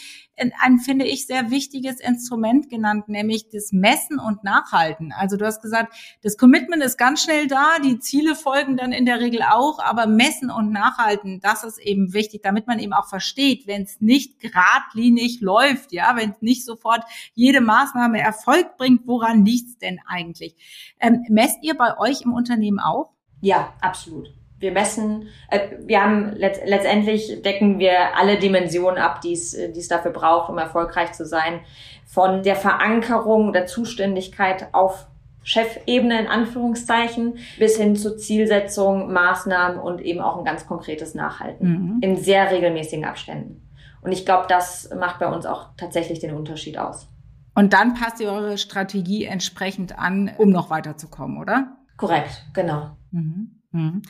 ein, 0.62 0.80
finde 0.80 1.06
ich, 1.06 1.28
sehr 1.28 1.52
wichtiges 1.52 2.00
Instrument 2.00 2.70
genannt, 2.70 3.08
nämlich 3.08 3.50
das 3.50 3.72
Messen 3.72 4.20
und 4.20 4.44
Nachhalten. 4.44 5.14
Also 5.16 5.38
du 5.38 5.46
hast 5.46 5.62
gesagt, 5.62 5.94
das 6.24 6.38
Commitment 6.38 6.84
ist 6.84 6.98
ganz 6.98 7.24
schnell 7.24 7.48
da, 7.48 7.80
die 7.84 8.00
Ziele 8.00 8.36
folgen 8.36 8.76
dann 8.76 8.92
in 8.92 9.06
der 9.06 9.20
Regel 9.20 9.42
auch, 9.44 9.80
aber 9.80 10.08
Messen 10.08 10.50
und 10.50 10.72
Nachhalten, 10.72 11.40
das 11.40 11.64
ist 11.64 11.80
eben 11.80 12.14
wichtig, 12.14 12.42
damit 12.42 12.68
man 12.68 12.80
eben 12.80 12.94
auch 12.94 13.08
versteht, 13.14 13.68
wenn 13.68 13.84
es 13.84 14.02
nicht 14.02 14.40
geradlinig 14.40 15.40
läuft, 15.40 15.92
ja, 15.92 16.16
wenn 16.16 16.34
nicht 16.42 16.66
sofort 16.66 17.04
jede 17.36 17.62
Maßnahme 17.62 18.20
Erfolg 18.20 18.76
bringt, 18.76 19.02
woran 19.06 19.46
liegt's 19.46 19.78
denn 19.78 20.00
eigentlich? 20.08 20.56
Ähm, 21.00 21.24
messt 21.30 21.60
ihr 21.62 21.76
bei 21.78 21.96
euch 22.00 22.24
im 22.24 22.34
Unternehmen 22.34 22.80
auch? 22.80 23.12
Ja, 23.40 23.72
absolut 23.82 24.34
wir 24.64 24.72
messen, 24.72 25.28
äh, 25.52 25.60
wir 25.82 26.02
haben 26.02 26.32
let 26.38 26.62
letztendlich 26.66 27.42
decken 27.44 27.78
wir 27.78 28.16
alle 28.18 28.40
Dimensionen 28.40 28.98
ab, 28.98 29.22
die 29.22 29.34
es, 29.34 29.52
die 29.52 29.80
es 29.80 29.90
dafür 29.90 30.12
braucht, 30.12 30.50
um 30.50 30.58
erfolgreich 30.58 31.12
zu 31.12 31.26
sein. 31.26 31.60
Von 32.06 32.44
der 32.44 32.56
Verankerung 32.56 33.54
der 33.54 33.68
Zuständigkeit 33.68 34.70
auf 34.72 35.06
Chefebene 35.44 36.20
in 36.20 36.28
Anführungszeichen 36.28 37.38
bis 37.60 37.78
hin 37.78 37.96
zu 37.96 38.18
Zielsetzung, 38.18 39.12
Maßnahmen 39.12 39.80
und 39.80 40.02
eben 40.02 40.22
auch 40.22 40.38
ein 40.38 40.46
ganz 40.46 40.66
konkretes 40.66 41.16
Nachhalten 41.16 41.68
mhm. 41.68 41.98
in 42.02 42.18
sehr 42.18 42.52
regelmäßigen 42.52 43.06
Abständen. 43.06 43.62
Und 44.02 44.12
ich 44.12 44.26
glaube, 44.26 44.46
das 44.48 44.90
macht 44.98 45.20
bei 45.20 45.28
uns 45.28 45.46
auch 45.46 45.70
tatsächlich 45.78 46.20
den 46.20 46.34
Unterschied 46.34 46.78
aus. 46.78 47.08
Und 47.56 47.74
dann 47.74 47.94
passt 47.94 48.20
ihr 48.20 48.32
eure 48.32 48.58
Strategie 48.58 49.26
entsprechend 49.26 49.98
an, 50.00 50.32
um 50.38 50.50
noch 50.50 50.70
weiterzukommen, 50.70 51.38
oder? 51.38 51.78
Korrekt, 51.98 52.46
genau. 52.54 52.98
Mhm. 53.12 53.62
Mhm. 53.72 54.02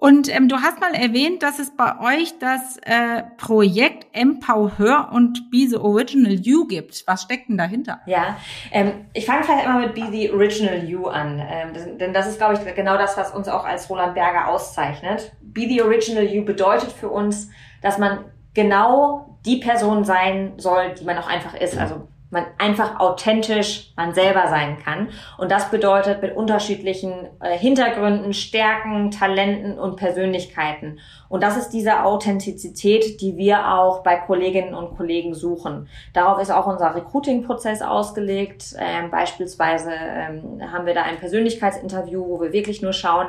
Und 0.00 0.34
ähm, 0.34 0.48
du 0.48 0.56
hast 0.56 0.80
mal 0.80 0.94
erwähnt, 0.94 1.42
dass 1.42 1.58
es 1.58 1.76
bei 1.76 2.00
euch 2.00 2.38
das 2.38 2.78
äh, 2.84 3.22
Projekt 3.36 4.06
Empower 4.12 5.10
und 5.12 5.50
Be 5.50 5.66
the 5.68 5.76
Original 5.76 6.32
You 6.32 6.66
gibt. 6.66 7.04
Was 7.06 7.22
steckt 7.22 7.50
denn 7.50 7.58
dahinter? 7.58 8.00
Ja, 8.06 8.38
ähm, 8.72 8.92
ich 9.12 9.26
fange 9.26 9.44
vielleicht 9.44 9.66
immer 9.66 9.80
mit 9.80 9.94
Be 9.94 10.08
the 10.10 10.30
Original 10.30 10.82
You 10.84 11.06
an, 11.06 11.38
ähm, 11.38 11.74
das, 11.74 11.84
denn 11.98 12.14
das 12.14 12.28
ist, 12.28 12.38
glaube 12.38 12.54
ich, 12.54 12.74
genau 12.74 12.96
das, 12.96 13.18
was 13.18 13.30
uns 13.32 13.46
auch 13.48 13.66
als 13.66 13.90
Roland 13.90 14.14
Berger 14.14 14.48
auszeichnet. 14.48 15.32
Be 15.42 15.66
the 15.68 15.82
Original 15.82 16.24
You 16.24 16.46
bedeutet 16.46 16.90
für 16.92 17.10
uns, 17.10 17.50
dass 17.82 17.98
man 17.98 18.24
genau 18.54 19.38
die 19.44 19.58
Person 19.58 20.04
sein 20.04 20.54
soll, 20.56 20.94
die 20.98 21.04
man 21.04 21.18
auch 21.18 21.28
einfach 21.28 21.52
ist. 21.52 21.76
Also 21.76 22.08
man 22.30 22.46
einfach 22.58 23.00
authentisch 23.00 23.92
man 23.96 24.14
selber 24.14 24.46
sein 24.48 24.78
kann. 24.78 25.08
Und 25.36 25.50
das 25.50 25.70
bedeutet 25.70 26.22
mit 26.22 26.36
unterschiedlichen 26.36 27.28
äh, 27.40 27.58
Hintergründen, 27.58 28.32
Stärken, 28.32 29.10
Talenten 29.10 29.78
und 29.78 29.96
Persönlichkeiten. 29.96 31.00
Und 31.28 31.42
das 31.42 31.56
ist 31.56 31.70
diese 31.70 32.04
Authentizität, 32.04 33.20
die 33.20 33.36
wir 33.36 33.74
auch 33.74 34.02
bei 34.02 34.16
Kolleginnen 34.16 34.74
und 34.74 34.96
Kollegen 34.96 35.34
suchen. 35.34 35.88
Darauf 36.12 36.40
ist 36.40 36.50
auch 36.50 36.66
unser 36.66 36.94
Recruiting-Prozess 36.94 37.82
ausgelegt. 37.82 38.76
Ähm, 38.78 39.10
beispielsweise 39.10 39.90
ähm, 39.92 40.60
haben 40.72 40.86
wir 40.86 40.94
da 40.94 41.02
ein 41.02 41.18
Persönlichkeitsinterview, 41.18 42.24
wo 42.28 42.40
wir 42.40 42.52
wirklich 42.52 42.80
nur 42.80 42.92
schauen, 42.92 43.26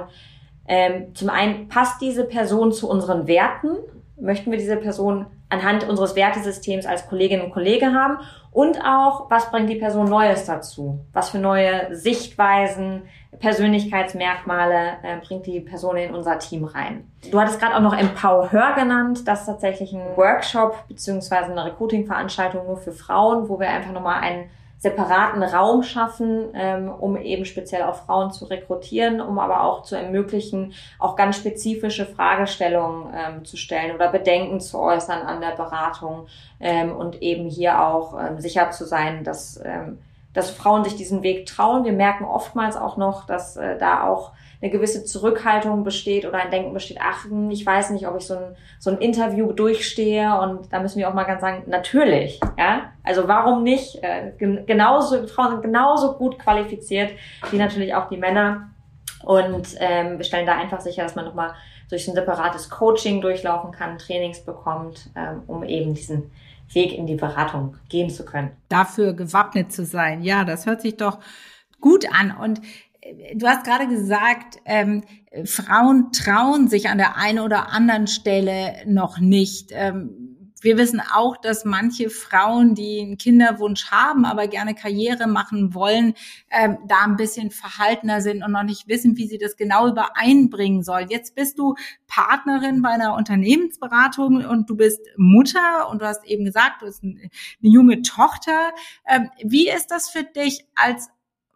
ähm, 0.68 1.16
zum 1.16 1.30
einen 1.30 1.68
passt 1.70 2.02
diese 2.02 2.24
Person 2.24 2.72
zu 2.72 2.88
unseren 2.88 3.28
Werten, 3.28 3.78
möchten 4.16 4.52
wir 4.52 4.60
diese 4.60 4.78
Person 4.78 5.26
anhand 5.50 5.88
unseres 5.88 6.16
Wertesystems 6.16 6.86
als 6.86 7.08
Kolleginnen 7.08 7.44
und 7.44 7.52
Kollege 7.52 7.88
haben 7.94 8.20
und 8.52 8.84
auch, 8.84 9.32
was 9.32 9.50
bringt 9.50 9.70
die 9.70 9.78
Person 9.78 10.10
Neues 10.10 10.46
dazu? 10.46 11.00
Was 11.14 11.30
für 11.30 11.40
neue 11.40 11.96
Sichtweisen, 11.96 13.04
Persönlichkeitsmerkmale 13.40 14.98
äh, 15.04 15.18
bringt 15.26 15.46
die 15.46 15.62
Person 15.62 15.96
in 15.96 16.14
unser 16.14 16.38
Team 16.38 16.66
rein? 16.66 17.10
Du 17.32 17.40
hattest 17.40 17.62
gerade 17.62 17.76
auch 17.76 17.82
noch 17.82 17.98
Empower 17.98 18.50
genannt. 18.76 19.26
Das 19.26 19.42
ist 19.42 19.46
tatsächlich 19.46 19.94
ein 19.94 20.18
Workshop 20.18 20.86
beziehungsweise 20.90 21.52
eine 21.52 21.64
Recruiting-Veranstaltung 21.64 22.66
nur 22.68 22.78
für 22.78 22.92
Frauen, 22.92 23.48
wo 23.48 23.58
wir 23.58 23.70
einfach 23.70 23.94
nochmal 23.94 24.22
einen 24.22 24.50
separaten 24.82 25.44
Raum 25.44 25.84
schaffen, 25.84 26.50
ähm, 26.56 26.90
um 26.90 27.16
eben 27.16 27.46
speziell 27.46 27.84
auch 27.84 27.98
Frauen 27.98 28.32
zu 28.32 28.46
rekrutieren, 28.46 29.22
um 29.22 29.38
aber 29.38 29.64
auch 29.64 29.84
zu 29.84 29.96
ermöglichen, 29.96 30.74
auch 30.98 31.16
ganz 31.16 31.38
spezifische 31.38 32.08
Fragestellungen 32.08 33.14
ähm, 33.16 33.46
zu 33.46 33.58
stellen 33.58 33.94
oder 33.94 34.12
Bedenken 34.12 34.60
zu 34.60 34.80
äußern 34.80 35.22
an 35.22 35.40
der 35.40 35.56
Beratung 35.56 36.26
ähm, 36.60 36.96
und 36.96 37.22
eben 37.22 37.48
hier 37.48 37.86
auch 37.86 38.20
ähm, 38.20 38.40
sicher 38.40 38.72
zu 38.72 38.86
sein, 38.86 39.24
dass, 39.24 39.62
ähm, 39.64 40.00
dass 40.34 40.50
Frauen 40.50 40.84
sich 40.84 40.96
diesen 40.96 41.22
Weg 41.22 41.46
trauen. 41.46 41.86
Wir 41.86 41.94
merken 41.94 42.26
oftmals 42.26 42.76
auch 42.76 42.98
noch, 42.98 43.28
dass 43.28 43.58
äh, 43.58 43.78
da 43.78 44.08
auch 44.08 44.32
eine 44.62 44.72
gewisse 44.72 45.04
Zurückhaltung 45.04 45.84
besteht 45.84 46.26
oder 46.26 46.38
ein 46.38 46.52
Denken 46.52 46.74
besteht, 46.74 47.00
ach, 47.02 47.26
hm, 47.26 47.50
ich 47.50 47.66
weiß 47.66 47.90
nicht, 47.92 48.08
ob 48.08 48.18
ich 48.18 48.26
so 48.28 48.36
ein, 48.36 48.56
so 48.80 48.92
ein 48.92 49.00
Interview 49.00 49.52
durchstehe. 49.52 50.40
Und 50.40 50.72
da 50.72 50.80
müssen 50.80 51.00
wir 51.00 51.10
auch 51.10 51.14
mal 51.14 51.24
ganz 51.24 51.42
sagen, 51.42 51.64
natürlich, 51.66 52.40
ja. 52.58 52.92
Also 53.04 53.28
warum 53.28 53.64
nicht? 53.64 54.04
Äh, 54.04 54.34
genauso, 54.38 55.26
Frauen 55.28 55.52
sind 55.52 55.62
genauso 55.64 56.14
gut 56.14 56.38
qualifiziert 56.38 57.12
wie 57.50 57.58
natürlich 57.58 57.96
auch 57.96 58.08
die 58.10 58.18
Männer. 58.18 58.70
Und 59.24 59.76
ähm, 59.80 60.18
wir 60.18 60.26
stellen 60.26 60.46
da 60.46 60.58
einfach 60.58 60.82
sicher, 60.82 61.04
dass 61.04 61.16
man 61.16 61.26
nochmal 61.26 61.54
durch 61.90 62.08
ein 62.08 62.14
separates 62.16 62.70
Coaching 62.70 63.22
durchlaufen 63.22 63.72
kann, 63.72 63.98
Trainings 63.98 64.42
bekommt, 64.42 65.10
ähm, 65.16 65.42
um 65.48 65.64
eben 65.64 65.94
diesen 65.94 66.32
Weg 66.74 66.94
in 66.94 67.06
die 67.06 67.16
Beratung 67.16 67.76
gehen 67.90 68.10
zu 68.10 68.26
können. 68.26 68.52
Dafür 68.70 69.14
gewappnet 69.14 69.74
zu 69.74 69.86
sein. 69.86 70.24
Ja, 70.24 70.46
das 70.46 70.66
hört 70.66 70.82
sich 70.82 70.98
doch 70.98 71.20
gut 71.82 72.06
an. 72.14 72.32
Und 72.32 72.62
du 73.36 73.48
hast 73.48 73.64
gerade 73.64 73.88
gesagt, 73.88 74.60
ähm, 74.66 75.04
Frauen 75.46 76.12
trauen 76.12 76.68
sich 76.68 76.90
an 76.90 76.98
der 76.98 77.18
einen 77.18 77.40
oder 77.40 77.72
anderen 77.72 78.08
Stelle 78.08 78.76
noch 78.86 79.20
nicht. 79.20 79.70
Ähm, 79.72 80.32
wir 80.62 80.78
wissen 80.78 81.02
auch, 81.02 81.38
dass 81.38 81.66
manche 81.66 82.12
Frauen, 82.12 82.76
die 82.76 83.02
einen 83.02 83.18
Kinderwunsch 83.18 83.90
haben, 83.90 84.26
aber 84.26 84.48
gerne 84.48 84.76
Karriere 84.76 85.26
machen 85.26 85.74
wollen, 85.74 86.14
ähm, 86.52 86.78
da 86.88 87.04
ein 87.04 87.16
bisschen 87.16 87.50
verhaltener 87.50 88.22
sind 88.22 88.44
und 88.44 88.52
noch 88.52 88.62
nicht 88.62 88.88
wissen, 88.88 89.18
wie 89.18 89.28
sie 89.28 89.40
das 89.40 89.58
genau 89.58 89.88
übereinbringen 89.88 90.84
sollen. 90.84 91.10
Jetzt 91.10 91.34
bist 91.34 91.58
du 91.58 91.74
Partnerin 92.06 92.84
bei 92.84 92.90
einer 92.90 93.16
Unternehmensberatung 93.16 94.46
und 94.46 94.70
du 94.70 94.78
bist 94.78 95.02
Mutter 95.18 95.90
und 95.90 96.02
du 96.02 96.06
hast 96.06 96.24
eben 96.26 96.46
gesagt, 96.46 96.84
du 96.84 96.86
eine, 97.04 97.16
eine 97.22 97.30
junge 97.62 98.04
Tochter. 98.04 98.72
Ähm, 99.08 99.30
wie 99.44 99.68
ist 99.68 99.88
das 99.88 100.10
für 100.10 100.24
dich 100.24 100.68
als 100.76 101.10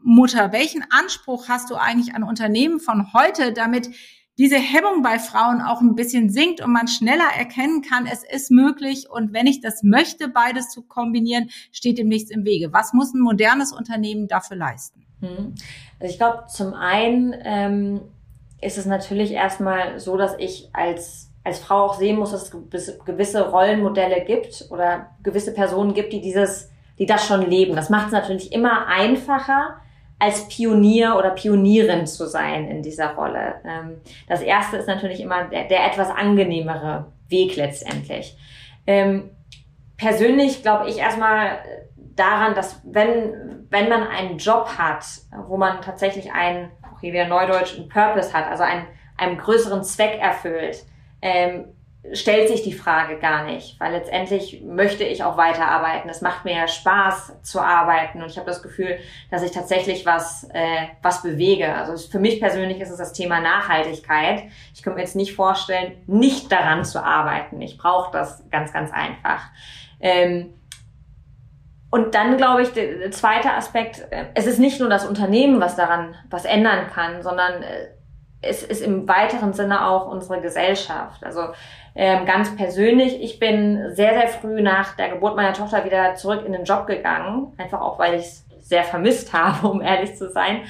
Mutter, 0.05 0.51
welchen 0.51 0.83
Anspruch 0.89 1.49
hast 1.49 1.69
du 1.69 1.75
eigentlich 1.75 2.15
an 2.15 2.23
Unternehmen 2.23 2.79
von 2.79 3.11
heute, 3.13 3.51
damit 3.53 3.89
diese 4.37 4.57
Hemmung 4.57 5.01
bei 5.01 5.17
Frauen 5.17 5.61
auch 5.61 5.81
ein 5.81 5.95
bisschen 5.95 6.29
sinkt 6.29 6.61
und 6.61 6.71
man 6.71 6.87
schneller 6.87 7.27
erkennen 7.37 7.81
kann, 7.81 8.05
es 8.05 8.23
ist 8.23 8.51
möglich 8.51 9.09
und 9.09 9.33
wenn 9.33 9.47
ich 9.47 9.61
das 9.61 9.81
möchte, 9.81 10.27
beides 10.27 10.69
zu 10.69 10.83
kombinieren, 10.83 11.49
steht 11.71 11.97
dem 11.97 12.09
nichts 12.09 12.31
im 12.31 12.45
Wege. 12.45 12.71
Was 12.73 12.93
muss 12.93 13.13
ein 13.13 13.21
modernes 13.21 13.71
Unternehmen 13.71 14.27
dafür 14.27 14.57
leisten? 14.57 15.05
Hm. 15.21 15.55
Also 15.99 16.11
ich 16.11 16.17
glaube, 16.17 16.45
zum 16.47 16.73
einen 16.73 17.33
ähm, 17.43 18.01
ist 18.61 18.77
es 18.77 18.85
natürlich 18.85 19.31
erstmal 19.31 19.99
so, 19.99 20.17
dass 20.17 20.37
ich 20.37 20.69
als 20.73 21.31
als 21.45 21.59
Frau 21.59 21.85
auch 21.85 21.93
sehen 21.93 22.17
muss, 22.17 22.31
dass 22.31 22.51
es 22.71 22.99
gewisse 23.05 23.49
Rollenmodelle 23.51 24.25
gibt 24.25 24.65
oder 24.71 25.11
gewisse 25.21 25.53
Personen 25.53 25.93
gibt, 25.93 26.11
die 26.11 26.19
dieses, 26.19 26.71
die 26.97 27.05
das 27.05 27.27
schon 27.27 27.47
leben. 27.47 27.75
Das 27.75 27.91
macht 27.91 28.07
es 28.07 28.11
natürlich 28.11 28.51
immer 28.51 28.87
einfacher, 28.87 29.79
als 30.19 30.47
Pionier 30.47 31.15
oder 31.17 31.31
Pionierin 31.31 32.07
zu 32.07 32.27
sein 32.27 32.69
in 32.69 32.81
dieser 32.81 33.15
Rolle. 33.15 33.55
Ähm, 33.65 34.01
das 34.27 34.41
erste 34.41 34.77
ist 34.77 34.87
natürlich 34.87 35.19
immer 35.19 35.45
der, 35.45 35.65
der 35.65 35.85
etwas 35.85 36.09
angenehmere 36.09 37.11
Weg 37.27 37.55
letztendlich. 37.55 38.37
Ähm, 38.87 39.31
persönlich 39.97 40.61
glaube 40.61 40.89
ich 40.89 40.99
erstmal 40.99 41.59
daran, 42.15 42.55
dass 42.55 42.81
wenn, 42.85 43.65
wenn 43.69 43.89
man 43.89 44.07
einen 44.07 44.37
Job 44.37 44.69
hat, 44.77 45.05
wo 45.47 45.57
man 45.57 45.81
tatsächlich 45.81 46.31
einen, 46.31 46.71
okay, 46.93 47.11
wieder 47.11 47.27
Neudeutsch, 47.27 47.77
einen 47.77 47.89
Purpose 47.89 48.33
hat, 48.33 48.47
also 48.47 48.63
einen, 48.63 48.85
einen 49.17 49.37
größeren 49.37 49.83
Zweck 49.83 50.19
erfüllt, 50.19 50.85
ähm, 51.21 51.65
stellt 52.13 52.49
sich 52.49 52.63
die 52.63 52.73
Frage 52.73 53.17
gar 53.17 53.45
nicht, 53.45 53.79
weil 53.79 53.91
letztendlich 53.91 54.61
möchte 54.61 55.03
ich 55.03 55.23
auch 55.23 55.37
weiterarbeiten. 55.37 56.09
Es 56.09 56.21
macht 56.21 56.45
mir 56.45 56.55
ja 56.55 56.67
Spaß 56.67 57.41
zu 57.41 57.59
arbeiten 57.59 58.21
und 58.21 58.29
ich 58.29 58.37
habe 58.37 58.47
das 58.47 58.61
Gefühl, 58.61 58.97
dass 59.31 59.43
ich 59.43 59.51
tatsächlich 59.51 60.05
was, 60.05 60.47
äh, 60.53 60.87
was 61.01 61.23
bewege. 61.23 61.73
Also 61.73 61.97
für 62.09 62.19
mich 62.19 62.39
persönlich 62.39 62.79
ist 62.79 62.91
es 62.91 62.97
das 62.97 63.13
Thema 63.13 63.39
Nachhaltigkeit. 63.39 64.43
Ich 64.73 64.83
könnte 64.83 64.97
mir 64.97 65.03
jetzt 65.03 65.15
nicht 65.15 65.35
vorstellen, 65.35 65.93
nicht 66.05 66.51
daran 66.51 66.85
zu 66.85 67.03
arbeiten. 67.03 67.61
Ich 67.61 67.77
brauche 67.77 68.11
das 68.11 68.43
ganz, 68.49 68.71
ganz 68.71 68.91
einfach. 68.91 69.41
Ähm, 69.99 70.53
und 71.89 72.13
dann 72.13 72.35
glaube 72.35 72.61
ich, 72.61 72.73
der, 72.73 73.09
zweite 73.11 73.53
Aspekt, 73.53 74.05
äh, 74.11 74.25
es 74.33 74.47
ist 74.47 74.59
nicht 74.59 74.79
nur 74.79 74.89
das 74.89 75.05
Unternehmen, 75.05 75.61
was 75.61 75.75
daran 75.75 76.13
was 76.29 76.45
ändern 76.45 76.87
kann, 76.93 77.23
sondern 77.23 77.63
äh, 77.63 77.87
es 78.45 78.63
ist 78.63 78.81
im 78.81 79.07
weiteren 79.07 79.53
Sinne 79.53 79.87
auch 79.87 80.07
unsere 80.07 80.41
Gesellschaft. 80.41 81.23
Also 81.23 81.41
ähm, 81.95 82.25
ganz 82.25 82.55
persönlich, 82.55 83.21
ich 83.21 83.39
bin 83.39 83.93
sehr, 83.95 84.13
sehr 84.13 84.27
früh 84.27 84.61
nach 84.61 84.95
der 84.95 85.09
Geburt 85.09 85.35
meiner 85.35 85.53
Tochter 85.53 85.85
wieder 85.85 86.15
zurück 86.15 86.43
in 86.45 86.51
den 86.51 86.65
Job 86.65 86.87
gegangen, 86.87 87.53
einfach 87.57 87.81
auch, 87.81 87.97
weil 87.97 88.15
ich 88.15 88.25
es 88.25 88.45
sehr 88.61 88.83
vermisst 88.83 89.33
habe, 89.33 89.67
um 89.67 89.81
ehrlich 89.81 90.15
zu 90.15 90.29
sein. 90.29 90.61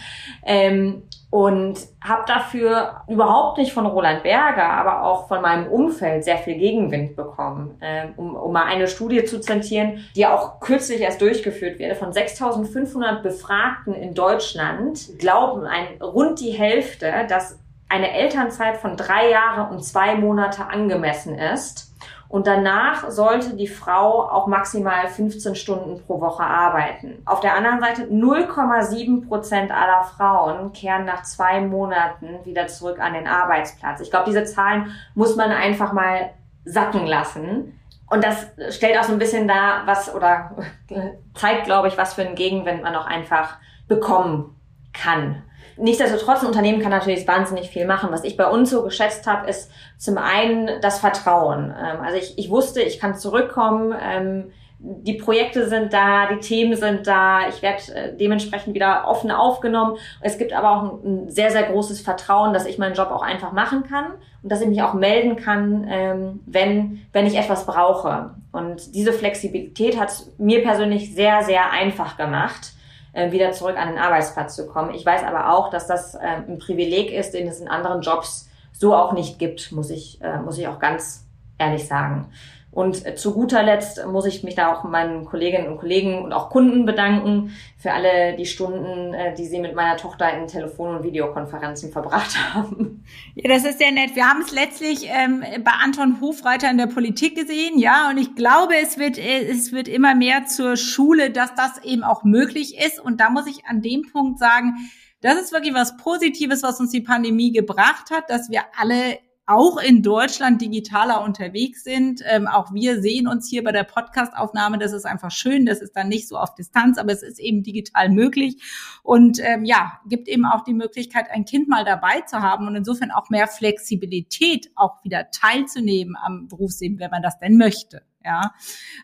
Ähm, 0.45 1.03
und 1.31 1.77
habe 2.01 2.23
dafür 2.27 3.01
überhaupt 3.09 3.57
nicht 3.57 3.73
von 3.73 3.85
Roland 3.85 4.23
Berger, 4.23 4.69
aber 4.69 5.03
auch 5.03 5.27
von 5.27 5.41
meinem 5.41 5.67
Umfeld 5.67 6.23
sehr 6.23 6.37
viel 6.37 6.55
Gegenwind 6.55 7.17
bekommen. 7.17 7.77
Ähm, 7.81 8.13
um, 8.15 8.37
um 8.37 8.53
mal 8.53 8.63
eine 8.63 8.87
Studie 8.87 9.25
zu 9.25 9.41
zitieren, 9.41 10.05
die 10.15 10.25
auch 10.27 10.61
kürzlich 10.61 11.01
erst 11.01 11.19
durchgeführt 11.19 11.77
wurde, 11.77 11.95
von 11.95 12.13
6.500 12.13 13.21
Befragten 13.21 13.93
in 13.93 14.13
Deutschland 14.13 15.19
glauben 15.19 15.65
ein, 15.65 16.01
rund 16.01 16.39
die 16.39 16.51
Hälfte, 16.51 17.11
dass 17.27 17.59
eine 17.89 18.11
Elternzeit 18.11 18.77
von 18.77 18.97
drei 18.97 19.29
Jahre 19.29 19.71
und 19.71 19.83
zwei 19.83 20.15
Monate 20.15 20.65
angemessen 20.65 21.37
ist. 21.37 21.91
Und 22.27 22.47
danach 22.47 23.11
sollte 23.11 23.55
die 23.55 23.67
Frau 23.67 24.27
auch 24.27 24.47
maximal 24.47 25.07
15 25.07 25.55
Stunden 25.55 26.03
pro 26.05 26.19
Woche 26.19 26.43
arbeiten. 26.43 27.21
Auf 27.25 27.39
der 27.39 27.55
anderen 27.55 27.79
Seite 27.79 28.03
0,7 28.03 29.27
Prozent 29.27 29.71
aller 29.71 30.03
Frauen 30.03 30.73
kehren 30.73 31.05
nach 31.05 31.21
zwei 31.21 31.61
Monaten 31.61 32.43
wieder 32.43 32.67
zurück 32.67 32.99
an 32.99 33.13
den 33.13 33.27
Arbeitsplatz. 33.27 34.01
Ich 34.01 34.09
glaube, 34.09 34.25
diese 34.25 34.43
Zahlen 34.43 34.91
muss 35.13 35.35
man 35.35 35.51
einfach 35.51 35.93
mal 35.93 36.31
sacken 36.65 37.05
lassen. 37.05 37.79
Und 38.09 38.23
das 38.23 38.47
stellt 38.75 38.97
auch 38.99 39.03
so 39.03 39.13
ein 39.13 39.19
bisschen 39.19 39.47
da, 39.47 39.83
was 39.85 40.13
oder 40.13 40.51
zeigt, 41.35 41.65
glaube 41.65 41.87
ich, 41.87 41.97
was 41.97 42.15
für 42.15 42.23
einen 42.23 42.35
Gegenwind 42.35 42.81
man 42.81 42.95
auch 42.95 43.05
einfach 43.05 43.57
bekommen 43.87 44.54
kann. 45.01 45.43
Nichtsdestotrotz, 45.77 46.41
ein 46.41 46.47
Unternehmen 46.47 46.81
kann 46.81 46.91
natürlich 46.91 47.27
wahnsinnig 47.27 47.69
viel 47.69 47.85
machen. 47.85 48.09
Was 48.11 48.23
ich 48.23 48.37
bei 48.37 48.47
uns 48.47 48.69
so 48.69 48.83
geschätzt 48.83 49.27
habe, 49.27 49.49
ist 49.49 49.69
zum 49.97 50.17
einen 50.17 50.81
das 50.81 50.99
Vertrauen. 50.99 51.73
Ähm, 51.77 52.01
also 52.01 52.17
ich, 52.17 52.37
ich 52.37 52.49
wusste, 52.49 52.81
ich 52.81 52.99
kann 52.99 53.15
zurückkommen. 53.15 53.93
Ähm, 54.01 54.51
die 54.79 55.15
Projekte 55.15 55.67
sind 55.67 55.93
da, 55.93 56.27
die 56.27 56.39
Themen 56.39 56.75
sind 56.75 57.07
da, 57.07 57.47
ich 57.49 57.61
werde 57.61 57.93
äh, 57.93 58.15
dementsprechend 58.15 58.73
wieder 58.73 59.07
offen 59.07 59.31
aufgenommen. 59.31 59.97
Es 60.21 60.37
gibt 60.37 60.53
aber 60.53 60.71
auch 60.71 61.03
ein, 61.03 61.29
sehr, 61.29 61.51
sehr 61.51 61.63
großes 61.63 62.01
Vertrauen, 62.01 62.53
dass 62.53 62.65
ich 62.65 62.77
meinen 62.77 62.93
Job 62.93 63.09
auch 63.09 63.21
einfach 63.21 63.51
machen 63.51 63.83
kann 63.83 64.05
und 64.43 64.51
dass 64.51 64.61
ich 64.61 64.67
mich 64.67 64.81
auch 64.81 64.93
melden 64.93 65.35
kann, 65.35 65.87
ähm, 65.89 66.39
wenn, 66.45 67.05
wenn 67.11 67.25
ich 67.25 67.35
etwas 67.35 67.65
brauche. 67.65 68.35
Und 68.51 68.95
diese 68.95 69.11
Flexibilität 69.11 69.99
hat 69.99 70.13
mir 70.37 70.63
persönlich 70.63 71.13
sehr, 71.13 71.43
sehr 71.43 71.71
einfach 71.71 72.15
gemacht 72.15 72.74
äh, 73.15 73.31
wieder 73.31 73.51
zurück 73.53 73.77
an 73.77 73.89
den 73.89 73.97
Arbeitsplatz 73.97 74.55
zu 74.55 74.67
kommen. 74.67 74.93
Ich 74.93 75.05
weiß 75.05 75.23
aber 75.23 75.53
auch, 75.53 75.69
dass 75.69 75.87
das 75.87 76.15
äh, 76.15 76.19
ein 76.19 76.59
Privileg 76.59 77.11
ist, 77.11 77.31
den 77.31 77.47
es 77.47 77.59
in 77.59 77.67
anderen 77.67 78.01
Jobs 78.01 78.49
so 78.73 78.93
auch 78.93 79.13
nicht 79.13 79.39
gibt, 79.39 79.71
muss 79.71 79.89
ich, 79.89 80.21
äh, 80.21 80.37
muss 80.37 80.57
ich 80.57 80.67
auch 80.67 80.79
ganz 80.79 81.25
ehrlich 81.57 81.87
sagen. 81.87 82.29
Und 82.75 83.17
zu 83.17 83.33
guter 83.33 83.63
Letzt 83.63 84.05
muss 84.05 84.25
ich 84.25 84.43
mich 84.43 84.53
da 84.53 84.73
auch 84.73 84.83
meinen 84.83 85.23
Kolleginnen 85.23 85.69
und 85.69 85.77
Kollegen 85.77 86.21
und 86.21 86.33
auch 86.33 86.49
Kunden 86.49 86.85
bedanken 86.85 87.55
für 87.77 87.93
alle 87.93 88.35
die 88.35 88.45
Stunden, 88.45 89.13
äh, 89.13 89.33
die 89.33 89.45
sie 89.45 89.59
mit 89.59 89.75
meiner 89.75 89.95
Tochter 89.95 90.37
in 90.37 90.45
Telefon- 90.47 90.97
und 90.97 91.03
Videokonferenzen 91.03 91.93
verbracht 91.93 92.37
haben. 92.53 93.05
Ja, 93.33 93.47
das 93.47 93.63
ist 93.63 93.79
sehr 93.79 93.93
nett. 93.93 94.17
Wir 94.17 94.29
haben 94.29 94.41
es 94.41 94.51
letztlich 94.51 95.07
ähm, 95.09 95.41
bei 95.63 95.71
Anton 95.81 96.19
Hofreiter 96.19 96.69
in 96.69 96.77
der 96.77 96.87
Politik 96.87 97.37
gesehen, 97.37 97.79
ja, 97.79 98.09
und 98.09 98.17
ich 98.17 98.35
glaube, 98.35 98.73
es 98.75 98.97
wird, 98.97 99.17
äh, 99.17 99.49
es 99.49 99.71
wird 99.71 99.87
immer 99.87 100.13
mehr 100.13 100.43
zur 100.43 100.75
Schule, 100.75 101.31
dass 101.31 101.55
das 101.55 101.81
eben 101.85 102.03
auch 102.03 102.25
möglich 102.25 102.77
ist. 102.77 102.99
Und 102.99 103.21
da 103.21 103.29
muss 103.29 103.47
ich 103.47 103.65
an 103.67 103.81
dem 103.81 104.01
Punkt 104.11 104.37
sagen, 104.37 104.75
das 105.21 105.39
ist 105.39 105.53
wirklich 105.53 105.73
was 105.73 105.95
Positives, 105.95 106.61
was 106.61 106.81
uns 106.81 106.91
die 106.91 106.99
Pandemie 106.99 107.53
gebracht 107.53 108.11
hat, 108.11 108.29
dass 108.29 108.49
wir 108.49 108.63
alle 108.77 109.17
auch 109.47 109.77
in 109.77 110.01
Deutschland 110.01 110.61
digitaler 110.61 111.23
unterwegs 111.23 111.83
sind. 111.83 112.21
Ähm, 112.25 112.47
auch 112.47 112.73
wir 112.73 113.01
sehen 113.01 113.27
uns 113.27 113.47
hier 113.47 113.63
bei 113.63 113.71
der 113.71 113.83
Podcastaufnahme. 113.83 114.79
Das 114.79 114.91
ist 114.91 115.05
einfach 115.05 115.31
schön. 115.31 115.65
Das 115.65 115.81
ist 115.81 115.95
dann 115.95 116.07
nicht 116.07 116.27
so 116.27 116.37
auf 116.37 116.55
Distanz, 116.55 116.97
aber 116.97 117.11
es 117.11 117.21
ist 117.21 117.39
eben 117.39 117.61
digital 117.61 118.09
möglich. 118.09 118.61
Und 119.03 119.39
ähm, 119.39 119.63
ja, 119.65 119.99
gibt 120.07 120.27
eben 120.27 120.45
auch 120.45 120.63
die 120.63 120.73
Möglichkeit, 120.73 121.29
ein 121.29 121.45
Kind 121.45 121.67
mal 121.67 121.85
dabei 121.85 122.21
zu 122.21 122.41
haben 122.41 122.67
und 122.67 122.75
insofern 122.75 123.11
auch 123.11 123.29
mehr 123.29 123.47
Flexibilität, 123.47 124.71
auch 124.75 125.03
wieder 125.03 125.29
teilzunehmen 125.29 126.15
am 126.21 126.47
Berufsleben, 126.47 126.99
wenn 126.99 127.11
man 127.11 127.21
das 127.21 127.37
denn 127.39 127.57
möchte. 127.57 128.01
Ja, 128.23 128.55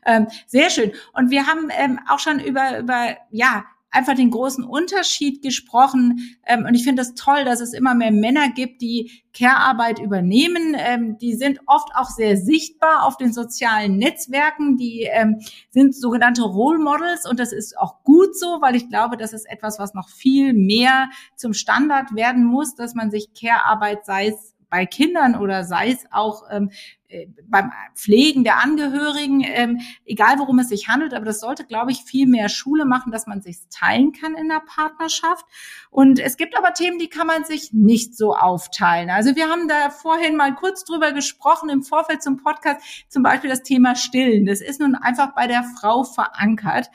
ähm, 0.04 0.28
sehr 0.48 0.72
schön. 0.72 0.94
Und 1.14 1.30
wir 1.30 1.46
haben 1.46 1.70
ähm, 1.70 2.00
auch 2.10 2.18
schon 2.18 2.40
über 2.40 2.80
über 2.80 3.16
ja 3.30 3.66
einfach 3.92 4.16
den 4.16 4.32
großen 4.32 4.64
Unterschied 4.64 5.42
gesprochen. 5.42 6.38
Ähm, 6.46 6.66
und 6.66 6.74
ich 6.74 6.84
finde 6.84 7.02
es 7.02 7.14
das 7.14 7.24
toll, 7.24 7.44
dass 7.44 7.60
es 7.60 7.74
immer 7.74 7.94
mehr 7.94 8.12
Männer 8.12 8.50
gibt, 8.50 8.82
die 8.82 9.12
Care-Arbeit 9.34 10.00
übernehmen. 10.00 10.76
Ähm, 10.78 11.18
die 11.18 11.36
sind 11.36 11.60
oft 11.68 11.90
auch 11.96 12.10
sehr 12.10 12.38
sichtbar 12.38 13.06
auf 13.06 13.18
den 13.18 13.34
sozialen 13.34 13.98
Netzwerken. 13.98 14.78
Die 14.78 15.08
ähm, 15.12 15.42
sind 15.70 15.96
sogenannte 15.96 16.44
Role 16.44 16.80
Models 16.80 17.30
und 17.30 17.40
das 17.40 17.52
ist 17.52 17.78
auch 17.78 18.04
gut 18.04 18.38
so, 18.38 18.62
weil 18.62 18.76
ich 18.76 18.90
glaube, 18.90 19.18
das 19.18 19.34
ist 19.34 19.50
etwas, 19.50 19.78
was 19.78 19.94
noch 19.94 20.10
viel 20.10 20.54
mehr 20.54 21.10
zum 21.36 21.54
Standard 21.54 22.16
werden 22.16 22.46
muss, 22.46 22.76
dass 22.76 22.96
man 22.96 23.12
sich 23.12 23.34
Care-Arbeit, 23.34 24.06
sei 24.06 24.30
es 24.30 24.51
bei 24.72 24.86
Kindern 24.88 25.36
oder 25.36 25.64
sei 25.66 25.92
es 25.92 26.06
auch 26.12 26.44
ähm, 26.50 26.72
äh, 27.10 27.28
beim 27.46 27.72
Pflegen 27.94 28.46
der 28.46 28.64
Angehörigen, 28.64 29.44
ähm, 29.44 29.82
egal 30.06 30.40
worum 30.40 30.60
es 30.60 30.70
sich 30.70 30.88
handelt, 30.88 31.14
aber 31.14 31.26
das 31.26 31.42
sollte, 31.42 31.66
glaube 31.66 31.92
ich, 31.92 32.04
viel 32.04 32.26
mehr 32.26 32.48
Schule 32.48 32.86
machen, 32.86 33.12
dass 33.12 33.28
man 33.28 33.42
sich 33.42 33.58
teilen 33.70 34.14
kann 34.14 34.34
in 34.34 34.48
der 34.48 34.62
Partnerschaft. 34.66 35.46
Und 35.90 36.20
es 36.20 36.38
gibt 36.38 36.58
aber 36.58 36.74
Themen, 36.74 37.00
die 37.00 37.10
kann 37.10 37.28
man 37.28 37.44
sich 37.44 37.74
nicht 37.74 38.16
so 38.16 38.34
aufteilen. 38.34 39.10
Also 39.10 39.36
wir 39.36 39.50
haben 39.50 39.68
da 39.68 39.90
vorhin 39.90 40.38
mal 40.38 40.56
kurz 40.56 40.86
drüber 40.86 41.12
gesprochen 41.12 41.70
im 41.70 41.84
Vorfeld 41.84 42.24
zum 42.24 42.38
Podcast, 42.38 42.82
zum 43.10 43.24
Beispiel 43.24 43.50
das 43.50 43.64
Thema 43.64 43.96
Stillen. 43.96 44.46
Das 44.46 44.62
ist 44.62 44.80
nun 44.80 44.96
einfach 44.96 45.36
bei 45.36 45.48
der 45.48 45.64
Frau 45.64 46.06
verankert. 46.06 46.90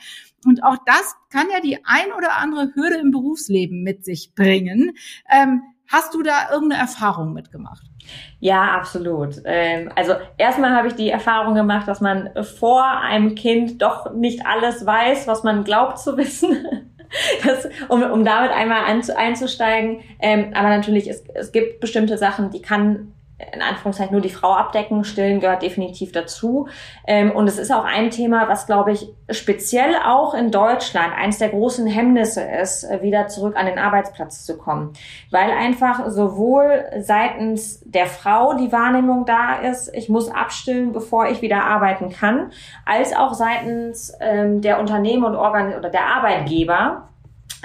Und 0.45 0.63
auch 0.63 0.77
das 0.85 1.15
kann 1.29 1.47
ja 1.51 1.59
die 1.59 1.85
ein 1.85 2.11
oder 2.17 2.37
andere 2.37 2.73
Hürde 2.73 2.97
im 2.97 3.11
Berufsleben 3.11 3.83
mit 3.83 4.03
sich 4.03 4.33
bringen. 4.33 4.93
Ähm, 5.29 5.61
Hast 5.89 6.13
du 6.13 6.21
da 6.21 6.51
irgendeine 6.51 6.81
Erfahrung 6.81 7.33
mitgemacht? 7.33 7.83
Ja, 8.39 8.75
absolut. 8.75 9.41
Ähm, 9.45 9.91
also 9.95 10.13
erstmal 10.37 10.75
habe 10.75 10.89
ich 10.89 10.95
die 10.95 11.09
Erfahrung 11.09 11.55
gemacht, 11.55 11.87
dass 11.87 12.01
man 12.01 12.29
vor 12.43 12.85
einem 12.85 13.35
Kind 13.35 13.81
doch 13.81 14.13
nicht 14.13 14.45
alles 14.45 14.85
weiß, 14.85 15.27
was 15.27 15.43
man 15.43 15.63
glaubt 15.63 15.99
zu 15.99 16.17
wissen. 16.17 16.57
Das, 17.45 17.69
um, 17.87 18.03
um 18.03 18.25
damit 18.25 18.51
einmal 18.51 18.83
einzusteigen. 18.83 20.01
Ähm, 20.19 20.51
aber 20.53 20.67
natürlich, 20.67 21.09
es, 21.09 21.23
es 21.35 21.53
gibt 21.53 21.79
bestimmte 21.79 22.17
Sachen, 22.17 22.51
die 22.51 22.61
kann 22.61 23.13
in 23.53 23.61
Anführungszeichen 23.61 24.13
nur 24.13 24.21
die 24.21 24.29
Frau 24.29 24.53
abdecken. 24.53 25.03
Stillen 25.03 25.39
gehört 25.39 25.61
definitiv 25.61 26.11
dazu. 26.11 26.67
Ähm, 27.05 27.31
und 27.31 27.47
es 27.47 27.59
ist 27.59 27.71
auch 27.71 27.85
ein 27.85 28.09
Thema, 28.09 28.47
was, 28.47 28.65
glaube 28.65 28.91
ich, 28.91 29.07
speziell 29.29 29.95
auch 30.03 30.33
in 30.33 30.49
Deutschland 30.49 31.13
eines 31.15 31.37
der 31.37 31.49
großen 31.49 31.85
Hemmnisse 31.85 32.41
ist, 32.41 32.83
äh, 32.83 33.03
wieder 33.03 33.27
zurück 33.27 33.55
an 33.55 33.67
den 33.67 33.77
Arbeitsplatz 33.77 34.43
zu 34.43 34.57
kommen. 34.57 34.93
Weil 35.29 35.51
einfach 35.51 36.09
sowohl 36.09 36.85
seitens 36.99 37.81
der 37.85 38.07
Frau 38.07 38.55
die 38.55 38.71
Wahrnehmung 38.71 39.25
da 39.25 39.59
ist, 39.59 39.93
ich 39.93 40.09
muss 40.09 40.31
abstillen, 40.31 40.91
bevor 40.91 41.27
ich 41.27 41.43
wieder 41.43 41.63
arbeiten 41.63 42.09
kann, 42.09 42.51
als 42.85 43.15
auch 43.15 43.35
seitens 43.35 44.13
ähm, 44.19 44.61
der 44.61 44.79
Unternehmen 44.79 45.25
und 45.25 45.35
Organ 45.35 45.75
oder 45.75 45.89
der 45.91 46.07
Arbeitgeber 46.07 47.09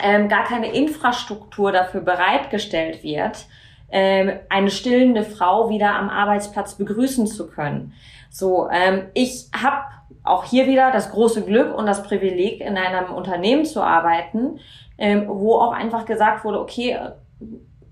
ähm, 0.02 0.28
gar 0.28 0.44
keine 0.44 0.72
Infrastruktur 0.72 1.72
dafür 1.72 2.02
bereitgestellt 2.02 3.02
wird, 3.02 3.46
ähm, 3.92 4.32
eine 4.48 4.70
stillende 4.70 5.22
Frau 5.22 5.68
wieder 5.68 5.94
am 5.94 6.08
Arbeitsplatz 6.08 6.74
begrüßen 6.74 7.26
zu 7.26 7.46
können. 7.46 7.92
So, 8.30 8.68
ähm, 8.70 9.04
ich 9.14 9.48
habe 9.54 9.84
auch 10.24 10.44
hier 10.44 10.66
wieder 10.66 10.90
das 10.90 11.10
große 11.10 11.42
Glück 11.42 11.76
und 11.76 11.86
das 11.86 12.02
Privileg, 12.02 12.60
in 12.60 12.76
einem 12.76 13.12
Unternehmen 13.12 13.64
zu 13.64 13.82
arbeiten, 13.82 14.58
ähm, 14.98 15.26
wo 15.28 15.56
auch 15.56 15.72
einfach 15.72 16.06
gesagt 16.06 16.44
wurde, 16.44 16.60
okay, 16.60 16.96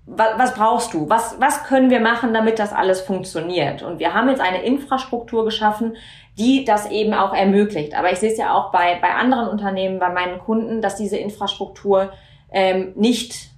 was, 0.05 0.37
was 0.37 0.53
brauchst 0.55 0.93
du? 0.93 1.09
Was, 1.09 1.39
was 1.39 1.63
können 1.65 1.89
wir 1.89 1.99
machen, 1.99 2.33
damit 2.33 2.59
das 2.59 2.73
alles 2.73 3.01
funktioniert? 3.01 3.83
Und 3.83 3.99
wir 3.99 4.13
haben 4.13 4.29
jetzt 4.29 4.41
eine 4.41 4.63
Infrastruktur 4.63 5.45
geschaffen, 5.45 5.95
die 6.37 6.65
das 6.65 6.89
eben 6.89 7.13
auch 7.13 7.33
ermöglicht. 7.33 7.95
Aber 7.95 8.11
ich 8.11 8.19
sehe 8.19 8.31
es 8.31 8.37
ja 8.37 8.53
auch 8.53 8.71
bei, 8.71 8.97
bei 9.01 9.13
anderen 9.13 9.47
Unternehmen, 9.47 9.99
bei 9.99 10.09
meinen 10.09 10.39
Kunden, 10.39 10.81
dass 10.81 10.95
diese 10.95 11.17
Infrastruktur 11.17 12.11
ähm, 12.51 12.93
nicht 12.95 13.50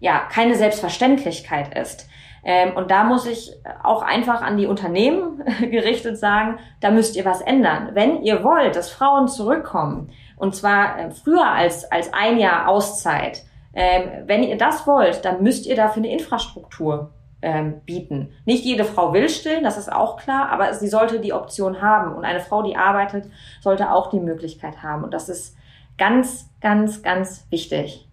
ja, 0.00 0.20
keine 0.30 0.54
Selbstverständlichkeit 0.54 1.76
ist. 1.76 2.08
Ähm, 2.44 2.76
und 2.76 2.90
da 2.90 3.04
muss 3.04 3.26
ich 3.26 3.52
auch 3.82 4.02
einfach 4.02 4.42
an 4.42 4.56
die 4.56 4.66
Unternehmen 4.66 5.42
gerichtet 5.60 6.18
sagen, 6.18 6.58
da 6.80 6.90
müsst 6.90 7.16
ihr 7.16 7.24
was 7.24 7.40
ändern. 7.40 7.90
Wenn 7.94 8.22
ihr 8.22 8.44
wollt, 8.44 8.76
dass 8.76 8.90
Frauen 8.90 9.28
zurückkommen, 9.28 10.10
und 10.36 10.54
zwar 10.54 10.98
äh, 10.98 11.10
früher 11.10 11.46
als, 11.46 11.90
als 11.90 12.12
ein 12.12 12.38
Jahr 12.38 12.68
Auszeit, 12.68 13.42
ähm, 13.74 14.24
wenn 14.26 14.42
ihr 14.42 14.56
das 14.56 14.86
wollt, 14.86 15.24
dann 15.24 15.42
müsst 15.42 15.66
ihr 15.66 15.76
dafür 15.76 16.02
eine 16.02 16.12
Infrastruktur 16.12 17.10
ähm, 17.42 17.80
bieten. 17.84 18.32
Nicht 18.44 18.64
jede 18.64 18.84
Frau 18.84 19.12
will 19.12 19.28
stillen, 19.28 19.62
das 19.62 19.78
ist 19.78 19.92
auch 19.92 20.16
klar, 20.16 20.48
aber 20.50 20.74
sie 20.74 20.88
sollte 20.88 21.20
die 21.20 21.32
Option 21.32 21.82
haben. 21.82 22.16
Und 22.16 22.24
eine 22.24 22.40
Frau, 22.40 22.62
die 22.62 22.76
arbeitet, 22.76 23.26
sollte 23.60 23.92
auch 23.92 24.10
die 24.10 24.20
Möglichkeit 24.20 24.82
haben. 24.82 25.04
Und 25.04 25.14
das 25.14 25.28
ist 25.28 25.56
ganz, 25.98 26.50
ganz, 26.60 27.02
ganz 27.02 27.46
wichtig. 27.50 28.07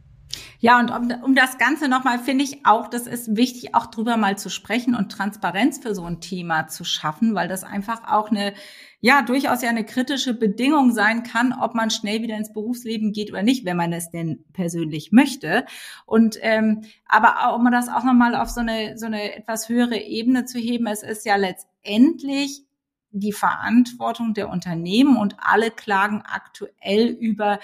Ja, 0.60 0.80
und 0.80 0.90
um, 0.90 1.24
um 1.24 1.36
das 1.36 1.58
Ganze 1.58 1.88
nochmal 1.88 2.20
finde 2.20 2.44
ich 2.44 2.66
auch, 2.66 2.88
das 2.88 3.08
ist 3.08 3.36
wichtig, 3.36 3.76
auch 3.76 3.88
drüber 3.88 4.18
mal 4.18 4.38
zu 4.38 4.50
sprechen 4.50 4.96
und 4.96 5.12
Transparenz 5.12 5.80
für 5.80 5.94
so 5.94 6.04
ein 6.06 6.22
Thema 6.22 6.68
zu 6.68 6.84
schaffen, 6.84 7.36
weil 7.36 7.48
das 7.48 7.64
einfach 7.64 8.12
auch 8.12 8.32
eine, 8.32 8.54
ja, 9.00 9.22
durchaus 9.22 9.62
ja 9.62 9.70
eine 9.70 9.86
kritische 9.86 10.34
Bedingung 10.34 10.92
sein 10.92 11.24
kann, 11.24 11.54
ob 11.54 11.76
man 11.76 11.92
schnell 11.92 12.22
wieder 12.22 12.38
ins 12.38 12.54
Berufsleben 12.54 13.12
geht 13.12 13.32
oder 13.32 13.44
nicht, 13.44 13.66
wenn 13.66 13.78
man 13.78 13.94
es 13.94 14.10
denn 14.10 14.44
persönlich 14.54 15.12
möchte. 15.12 15.66
Und 16.06 16.38
ähm, 16.42 16.82
aber 17.08 17.48
auch, 17.48 17.58
um 17.58 17.72
das 17.72 17.90
auch 17.90 18.04
nochmal 18.04 18.36
auf 18.36 18.50
so 18.50 18.62
eine, 18.62 18.98
so 18.98 19.06
eine 19.06 19.36
etwas 19.36 19.70
höhere 19.70 19.98
Ebene 19.98 20.46
zu 20.46 20.58
heben, 20.58 20.88
es 20.88 21.04
ist 21.04 21.26
ja 21.26 21.36
letztendlich 21.36 22.64
die 23.12 23.34
Verantwortung 23.34 24.34
der 24.34 24.50
Unternehmen 24.50 25.16
und 25.16 25.38
alle 25.40 25.72
klagen 25.72 26.22
aktuell 26.22 27.08
über 27.08 27.60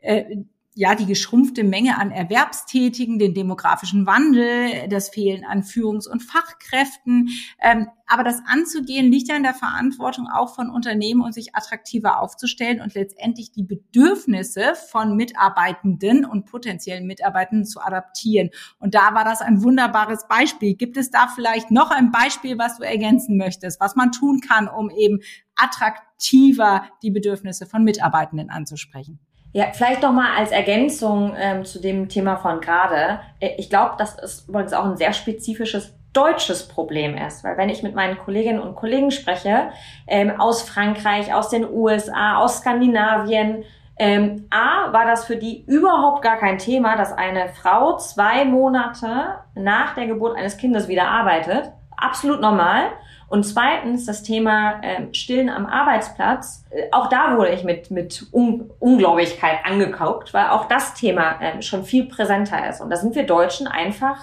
äh, 0.00 0.36
ja, 0.78 0.94
die 0.94 1.06
geschrumpfte 1.06 1.64
Menge 1.64 1.98
an 1.98 2.10
Erwerbstätigen, 2.10 3.18
den 3.18 3.32
demografischen 3.32 4.06
Wandel, 4.06 4.88
das 4.90 5.08
Fehlen 5.08 5.42
an 5.42 5.62
Führungs- 5.62 6.06
und 6.06 6.22
Fachkräften. 6.22 7.30
Ähm, 7.62 7.88
aber 8.06 8.24
das 8.24 8.42
anzugehen 8.46 9.10
liegt 9.10 9.28
ja 9.28 9.36
in 9.36 9.42
der 9.42 9.54
Verantwortung 9.54 10.28
auch 10.28 10.54
von 10.54 10.68
Unternehmen 10.68 11.22
und 11.22 11.32
sich 11.32 11.56
attraktiver 11.56 12.20
aufzustellen 12.20 12.82
und 12.82 12.92
letztendlich 12.92 13.52
die 13.52 13.62
Bedürfnisse 13.62 14.74
von 14.90 15.16
Mitarbeitenden 15.16 16.26
und 16.26 16.44
potenziellen 16.44 17.06
Mitarbeitenden 17.06 17.64
zu 17.64 17.80
adaptieren. 17.80 18.50
Und 18.78 18.94
da 18.94 19.14
war 19.14 19.24
das 19.24 19.40
ein 19.40 19.62
wunderbares 19.62 20.28
Beispiel. 20.28 20.74
Gibt 20.74 20.98
es 20.98 21.10
da 21.10 21.26
vielleicht 21.34 21.70
noch 21.70 21.90
ein 21.90 22.10
Beispiel, 22.10 22.58
was 22.58 22.76
du 22.76 22.82
ergänzen 22.82 23.38
möchtest, 23.38 23.80
was 23.80 23.96
man 23.96 24.12
tun 24.12 24.42
kann, 24.46 24.68
um 24.68 24.90
eben 24.90 25.20
attraktiver 25.54 26.84
die 27.02 27.10
Bedürfnisse 27.10 27.64
von 27.64 27.82
Mitarbeitenden 27.82 28.50
anzusprechen? 28.50 29.20
Ja, 29.56 29.68
vielleicht 29.72 30.02
noch 30.02 30.12
mal 30.12 30.36
als 30.36 30.50
Ergänzung 30.50 31.34
ähm, 31.34 31.64
zu 31.64 31.80
dem 31.80 32.10
Thema 32.10 32.36
von 32.36 32.60
gerade. 32.60 33.20
Äh, 33.40 33.52
ich 33.56 33.70
glaube, 33.70 33.94
dass 33.96 34.18
es 34.18 34.46
übrigens 34.46 34.74
auch 34.74 34.84
ein 34.84 34.98
sehr 34.98 35.14
spezifisches 35.14 35.94
deutsches 36.12 36.68
Problem 36.68 37.16
ist, 37.16 37.42
weil 37.42 37.56
wenn 37.56 37.70
ich 37.70 37.82
mit 37.82 37.94
meinen 37.94 38.18
Kolleginnen 38.18 38.60
und 38.60 38.76
Kollegen 38.76 39.10
spreche 39.10 39.70
ähm, 40.06 40.38
aus 40.38 40.60
Frankreich, 40.60 41.32
aus 41.32 41.48
den 41.48 41.66
USA, 41.66 42.36
aus 42.36 42.58
Skandinavien, 42.58 43.64
ähm, 43.98 44.44
A, 44.50 44.92
war 44.92 45.06
das 45.06 45.24
für 45.24 45.36
die 45.36 45.64
überhaupt 45.66 46.20
gar 46.20 46.36
kein 46.36 46.58
Thema, 46.58 46.94
dass 46.96 47.14
eine 47.14 47.48
Frau 47.48 47.96
zwei 47.96 48.44
Monate 48.44 49.38
nach 49.54 49.94
der 49.94 50.06
Geburt 50.06 50.36
eines 50.36 50.58
Kindes 50.58 50.86
wieder 50.86 51.08
arbeitet. 51.08 51.72
Absolut 51.96 52.42
normal. 52.42 52.90
Und 53.28 53.44
zweitens 53.44 54.06
das 54.06 54.22
Thema 54.22 54.80
äh, 54.82 55.12
Stillen 55.12 55.48
am 55.48 55.66
Arbeitsplatz. 55.66 56.64
Äh, 56.70 56.88
auch 56.92 57.08
da 57.08 57.36
wurde 57.36 57.50
ich 57.50 57.64
mit, 57.64 57.90
mit 57.90 58.26
Un 58.32 58.70
Ungläubigkeit 58.78 59.58
angekauft, 59.64 60.32
weil 60.32 60.48
auch 60.48 60.66
das 60.66 60.94
Thema 60.94 61.40
äh, 61.40 61.60
schon 61.62 61.84
viel 61.84 62.06
präsenter 62.06 62.68
ist. 62.68 62.80
Und 62.80 62.90
da 62.90 62.96
sind 62.96 63.14
wir 63.14 63.24
Deutschen 63.24 63.66
einfach 63.66 64.18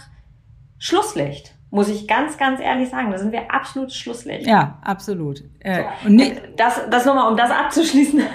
Schlusslicht. 0.78 1.54
Muss 1.70 1.90
ich 1.90 2.08
ganz, 2.08 2.38
ganz 2.38 2.60
ehrlich 2.60 2.90
sagen, 2.90 3.12
da 3.12 3.18
sind 3.18 3.32
wir 3.32 3.52
absolut 3.52 3.92
Schlusslicht. 3.92 4.48
Ja, 4.48 4.80
absolut. 4.84 5.44
Äh, 5.60 5.82
so, 5.82 6.08
und 6.08 6.16
nicht, 6.16 6.42
das, 6.56 6.82
das 6.90 7.06
nochmal, 7.06 7.30
um 7.30 7.36
das 7.36 7.52
abzuschließen. 7.52 8.22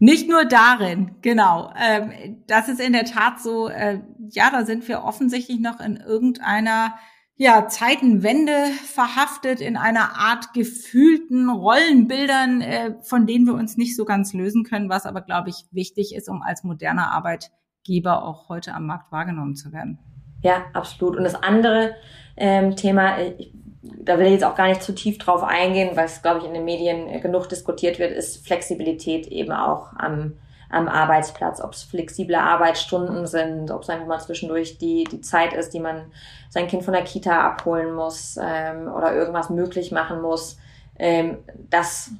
Nicht 0.00 0.28
nur 0.28 0.44
darin, 0.44 1.16
genau. 1.22 1.72
Ähm, 1.76 2.42
das 2.46 2.68
ist 2.68 2.80
in 2.80 2.92
der 2.92 3.04
Tat 3.04 3.40
so, 3.40 3.68
äh, 3.68 4.00
ja, 4.30 4.50
da 4.50 4.64
sind 4.64 4.86
wir 4.86 5.02
offensichtlich 5.02 5.58
noch 5.58 5.80
in 5.80 5.96
irgendeiner 5.96 6.94
ja, 7.40 7.68
Zeitenwende 7.68 8.66
verhaftet 8.84 9.60
in 9.60 9.76
einer 9.76 10.18
Art 10.18 10.52
gefühlten 10.54 11.48
Rollenbildern, 11.48 12.60
äh, 12.60 12.94
von 13.02 13.28
denen 13.28 13.46
wir 13.46 13.54
uns 13.54 13.76
nicht 13.76 13.94
so 13.94 14.04
ganz 14.04 14.32
lösen 14.32 14.64
können, 14.64 14.90
was 14.90 15.06
aber, 15.06 15.20
glaube 15.20 15.50
ich, 15.50 15.64
wichtig 15.70 16.16
ist, 16.16 16.28
um 16.28 16.42
als 16.42 16.64
moderner 16.64 17.12
Arbeitgeber 17.12 18.24
auch 18.24 18.48
heute 18.48 18.74
am 18.74 18.86
Markt 18.86 19.12
wahrgenommen 19.12 19.54
zu 19.54 19.72
werden. 19.72 20.00
Ja, 20.42 20.64
absolut. 20.72 21.16
Und 21.16 21.22
das 21.22 21.36
andere 21.36 21.94
ähm, 22.36 22.74
Thema, 22.74 23.18
äh, 23.18 23.34
ich, 23.38 23.52
da 23.82 24.18
will 24.18 24.26
ich 24.26 24.32
jetzt 24.32 24.44
auch 24.44 24.56
gar 24.56 24.66
nicht 24.66 24.82
zu 24.82 24.92
tief 24.92 25.18
drauf 25.18 25.44
eingehen, 25.44 25.96
weil 25.96 26.06
es, 26.06 26.22
glaube 26.22 26.40
ich, 26.40 26.44
in 26.44 26.54
den 26.54 26.64
Medien 26.64 27.06
äh, 27.06 27.20
genug 27.20 27.48
diskutiert 27.48 28.00
wird, 28.00 28.10
ist 28.10 28.44
Flexibilität 28.44 29.28
eben 29.28 29.52
auch 29.52 29.92
am 29.96 30.34
am 30.70 30.88
Arbeitsplatz, 30.88 31.60
ob 31.60 31.72
es 31.72 31.82
flexible 31.82 32.36
Arbeitsstunden 32.36 33.26
sind, 33.26 33.70
ob 33.70 33.82
es 33.82 33.90
einfach 33.90 34.06
mal 34.06 34.20
zwischendurch 34.20 34.78
die, 34.78 35.04
die 35.04 35.20
Zeit 35.20 35.52
ist, 35.52 35.72
die 35.72 35.80
man 35.80 36.12
sein 36.50 36.66
Kind 36.66 36.84
von 36.84 36.92
der 36.92 37.04
Kita 37.04 37.40
abholen 37.46 37.94
muss 37.94 38.38
ähm, 38.40 38.88
oder 38.92 39.14
irgendwas 39.14 39.50
möglich 39.50 39.92
machen 39.92 40.20
muss. 40.20 40.58
Ähm, 40.98 41.38
das 41.70 42.10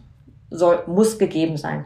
soll, 0.50 0.82
muss 0.86 1.18
gegeben 1.18 1.56
sein. 1.56 1.84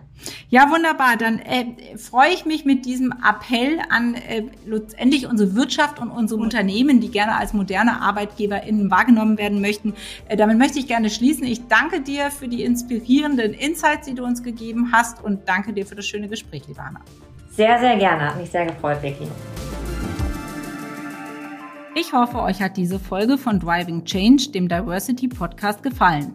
Ja, 0.48 0.70
wunderbar. 0.70 1.16
Dann 1.16 1.40
äh, 1.40 1.96
freue 1.96 2.30
ich 2.30 2.44
mich 2.44 2.64
mit 2.64 2.84
diesem 2.84 3.12
Appell 3.12 3.80
an 3.90 4.14
äh, 4.14 4.44
letztendlich 4.66 5.26
unsere 5.26 5.56
Wirtschaft 5.56 5.98
und 5.98 6.10
unsere 6.10 6.40
Unternehmen, 6.40 7.00
die 7.00 7.10
gerne 7.10 7.36
als 7.36 7.52
moderne 7.52 8.00
ArbeitgeberInnen 8.00 8.90
wahrgenommen 8.90 9.36
werden 9.36 9.60
möchten. 9.60 9.94
Äh, 10.28 10.36
damit 10.36 10.58
möchte 10.58 10.78
ich 10.78 10.86
gerne 10.86 11.10
schließen. 11.10 11.44
Ich 11.44 11.66
danke 11.66 12.00
dir 12.00 12.30
für 12.30 12.46
die 12.46 12.62
inspirierenden 12.62 13.52
Insights, 13.52 14.06
die 14.06 14.14
du 14.14 14.24
uns 14.24 14.42
gegeben 14.42 14.90
hast 14.92 15.22
und 15.22 15.48
danke 15.48 15.72
dir 15.72 15.84
für 15.84 15.96
das 15.96 16.06
schöne 16.06 16.28
Gespräch, 16.28 16.62
liebe 16.68 16.80
Anna. 16.80 17.00
Sehr, 17.50 17.78
sehr 17.80 17.96
gerne. 17.96 18.28
Hat 18.28 18.38
mich 18.38 18.50
sehr 18.50 18.66
gefreut, 18.66 19.02
Vicky. 19.02 19.26
Ich 21.94 22.12
hoffe, 22.14 22.40
euch 22.40 22.62
hat 22.62 22.78
diese 22.78 22.98
Folge 22.98 23.36
von 23.36 23.60
Driving 23.60 24.04
Change, 24.04 24.50
dem 24.54 24.66
Diversity 24.66 25.28
Podcast, 25.28 25.82
gefallen. 25.82 26.34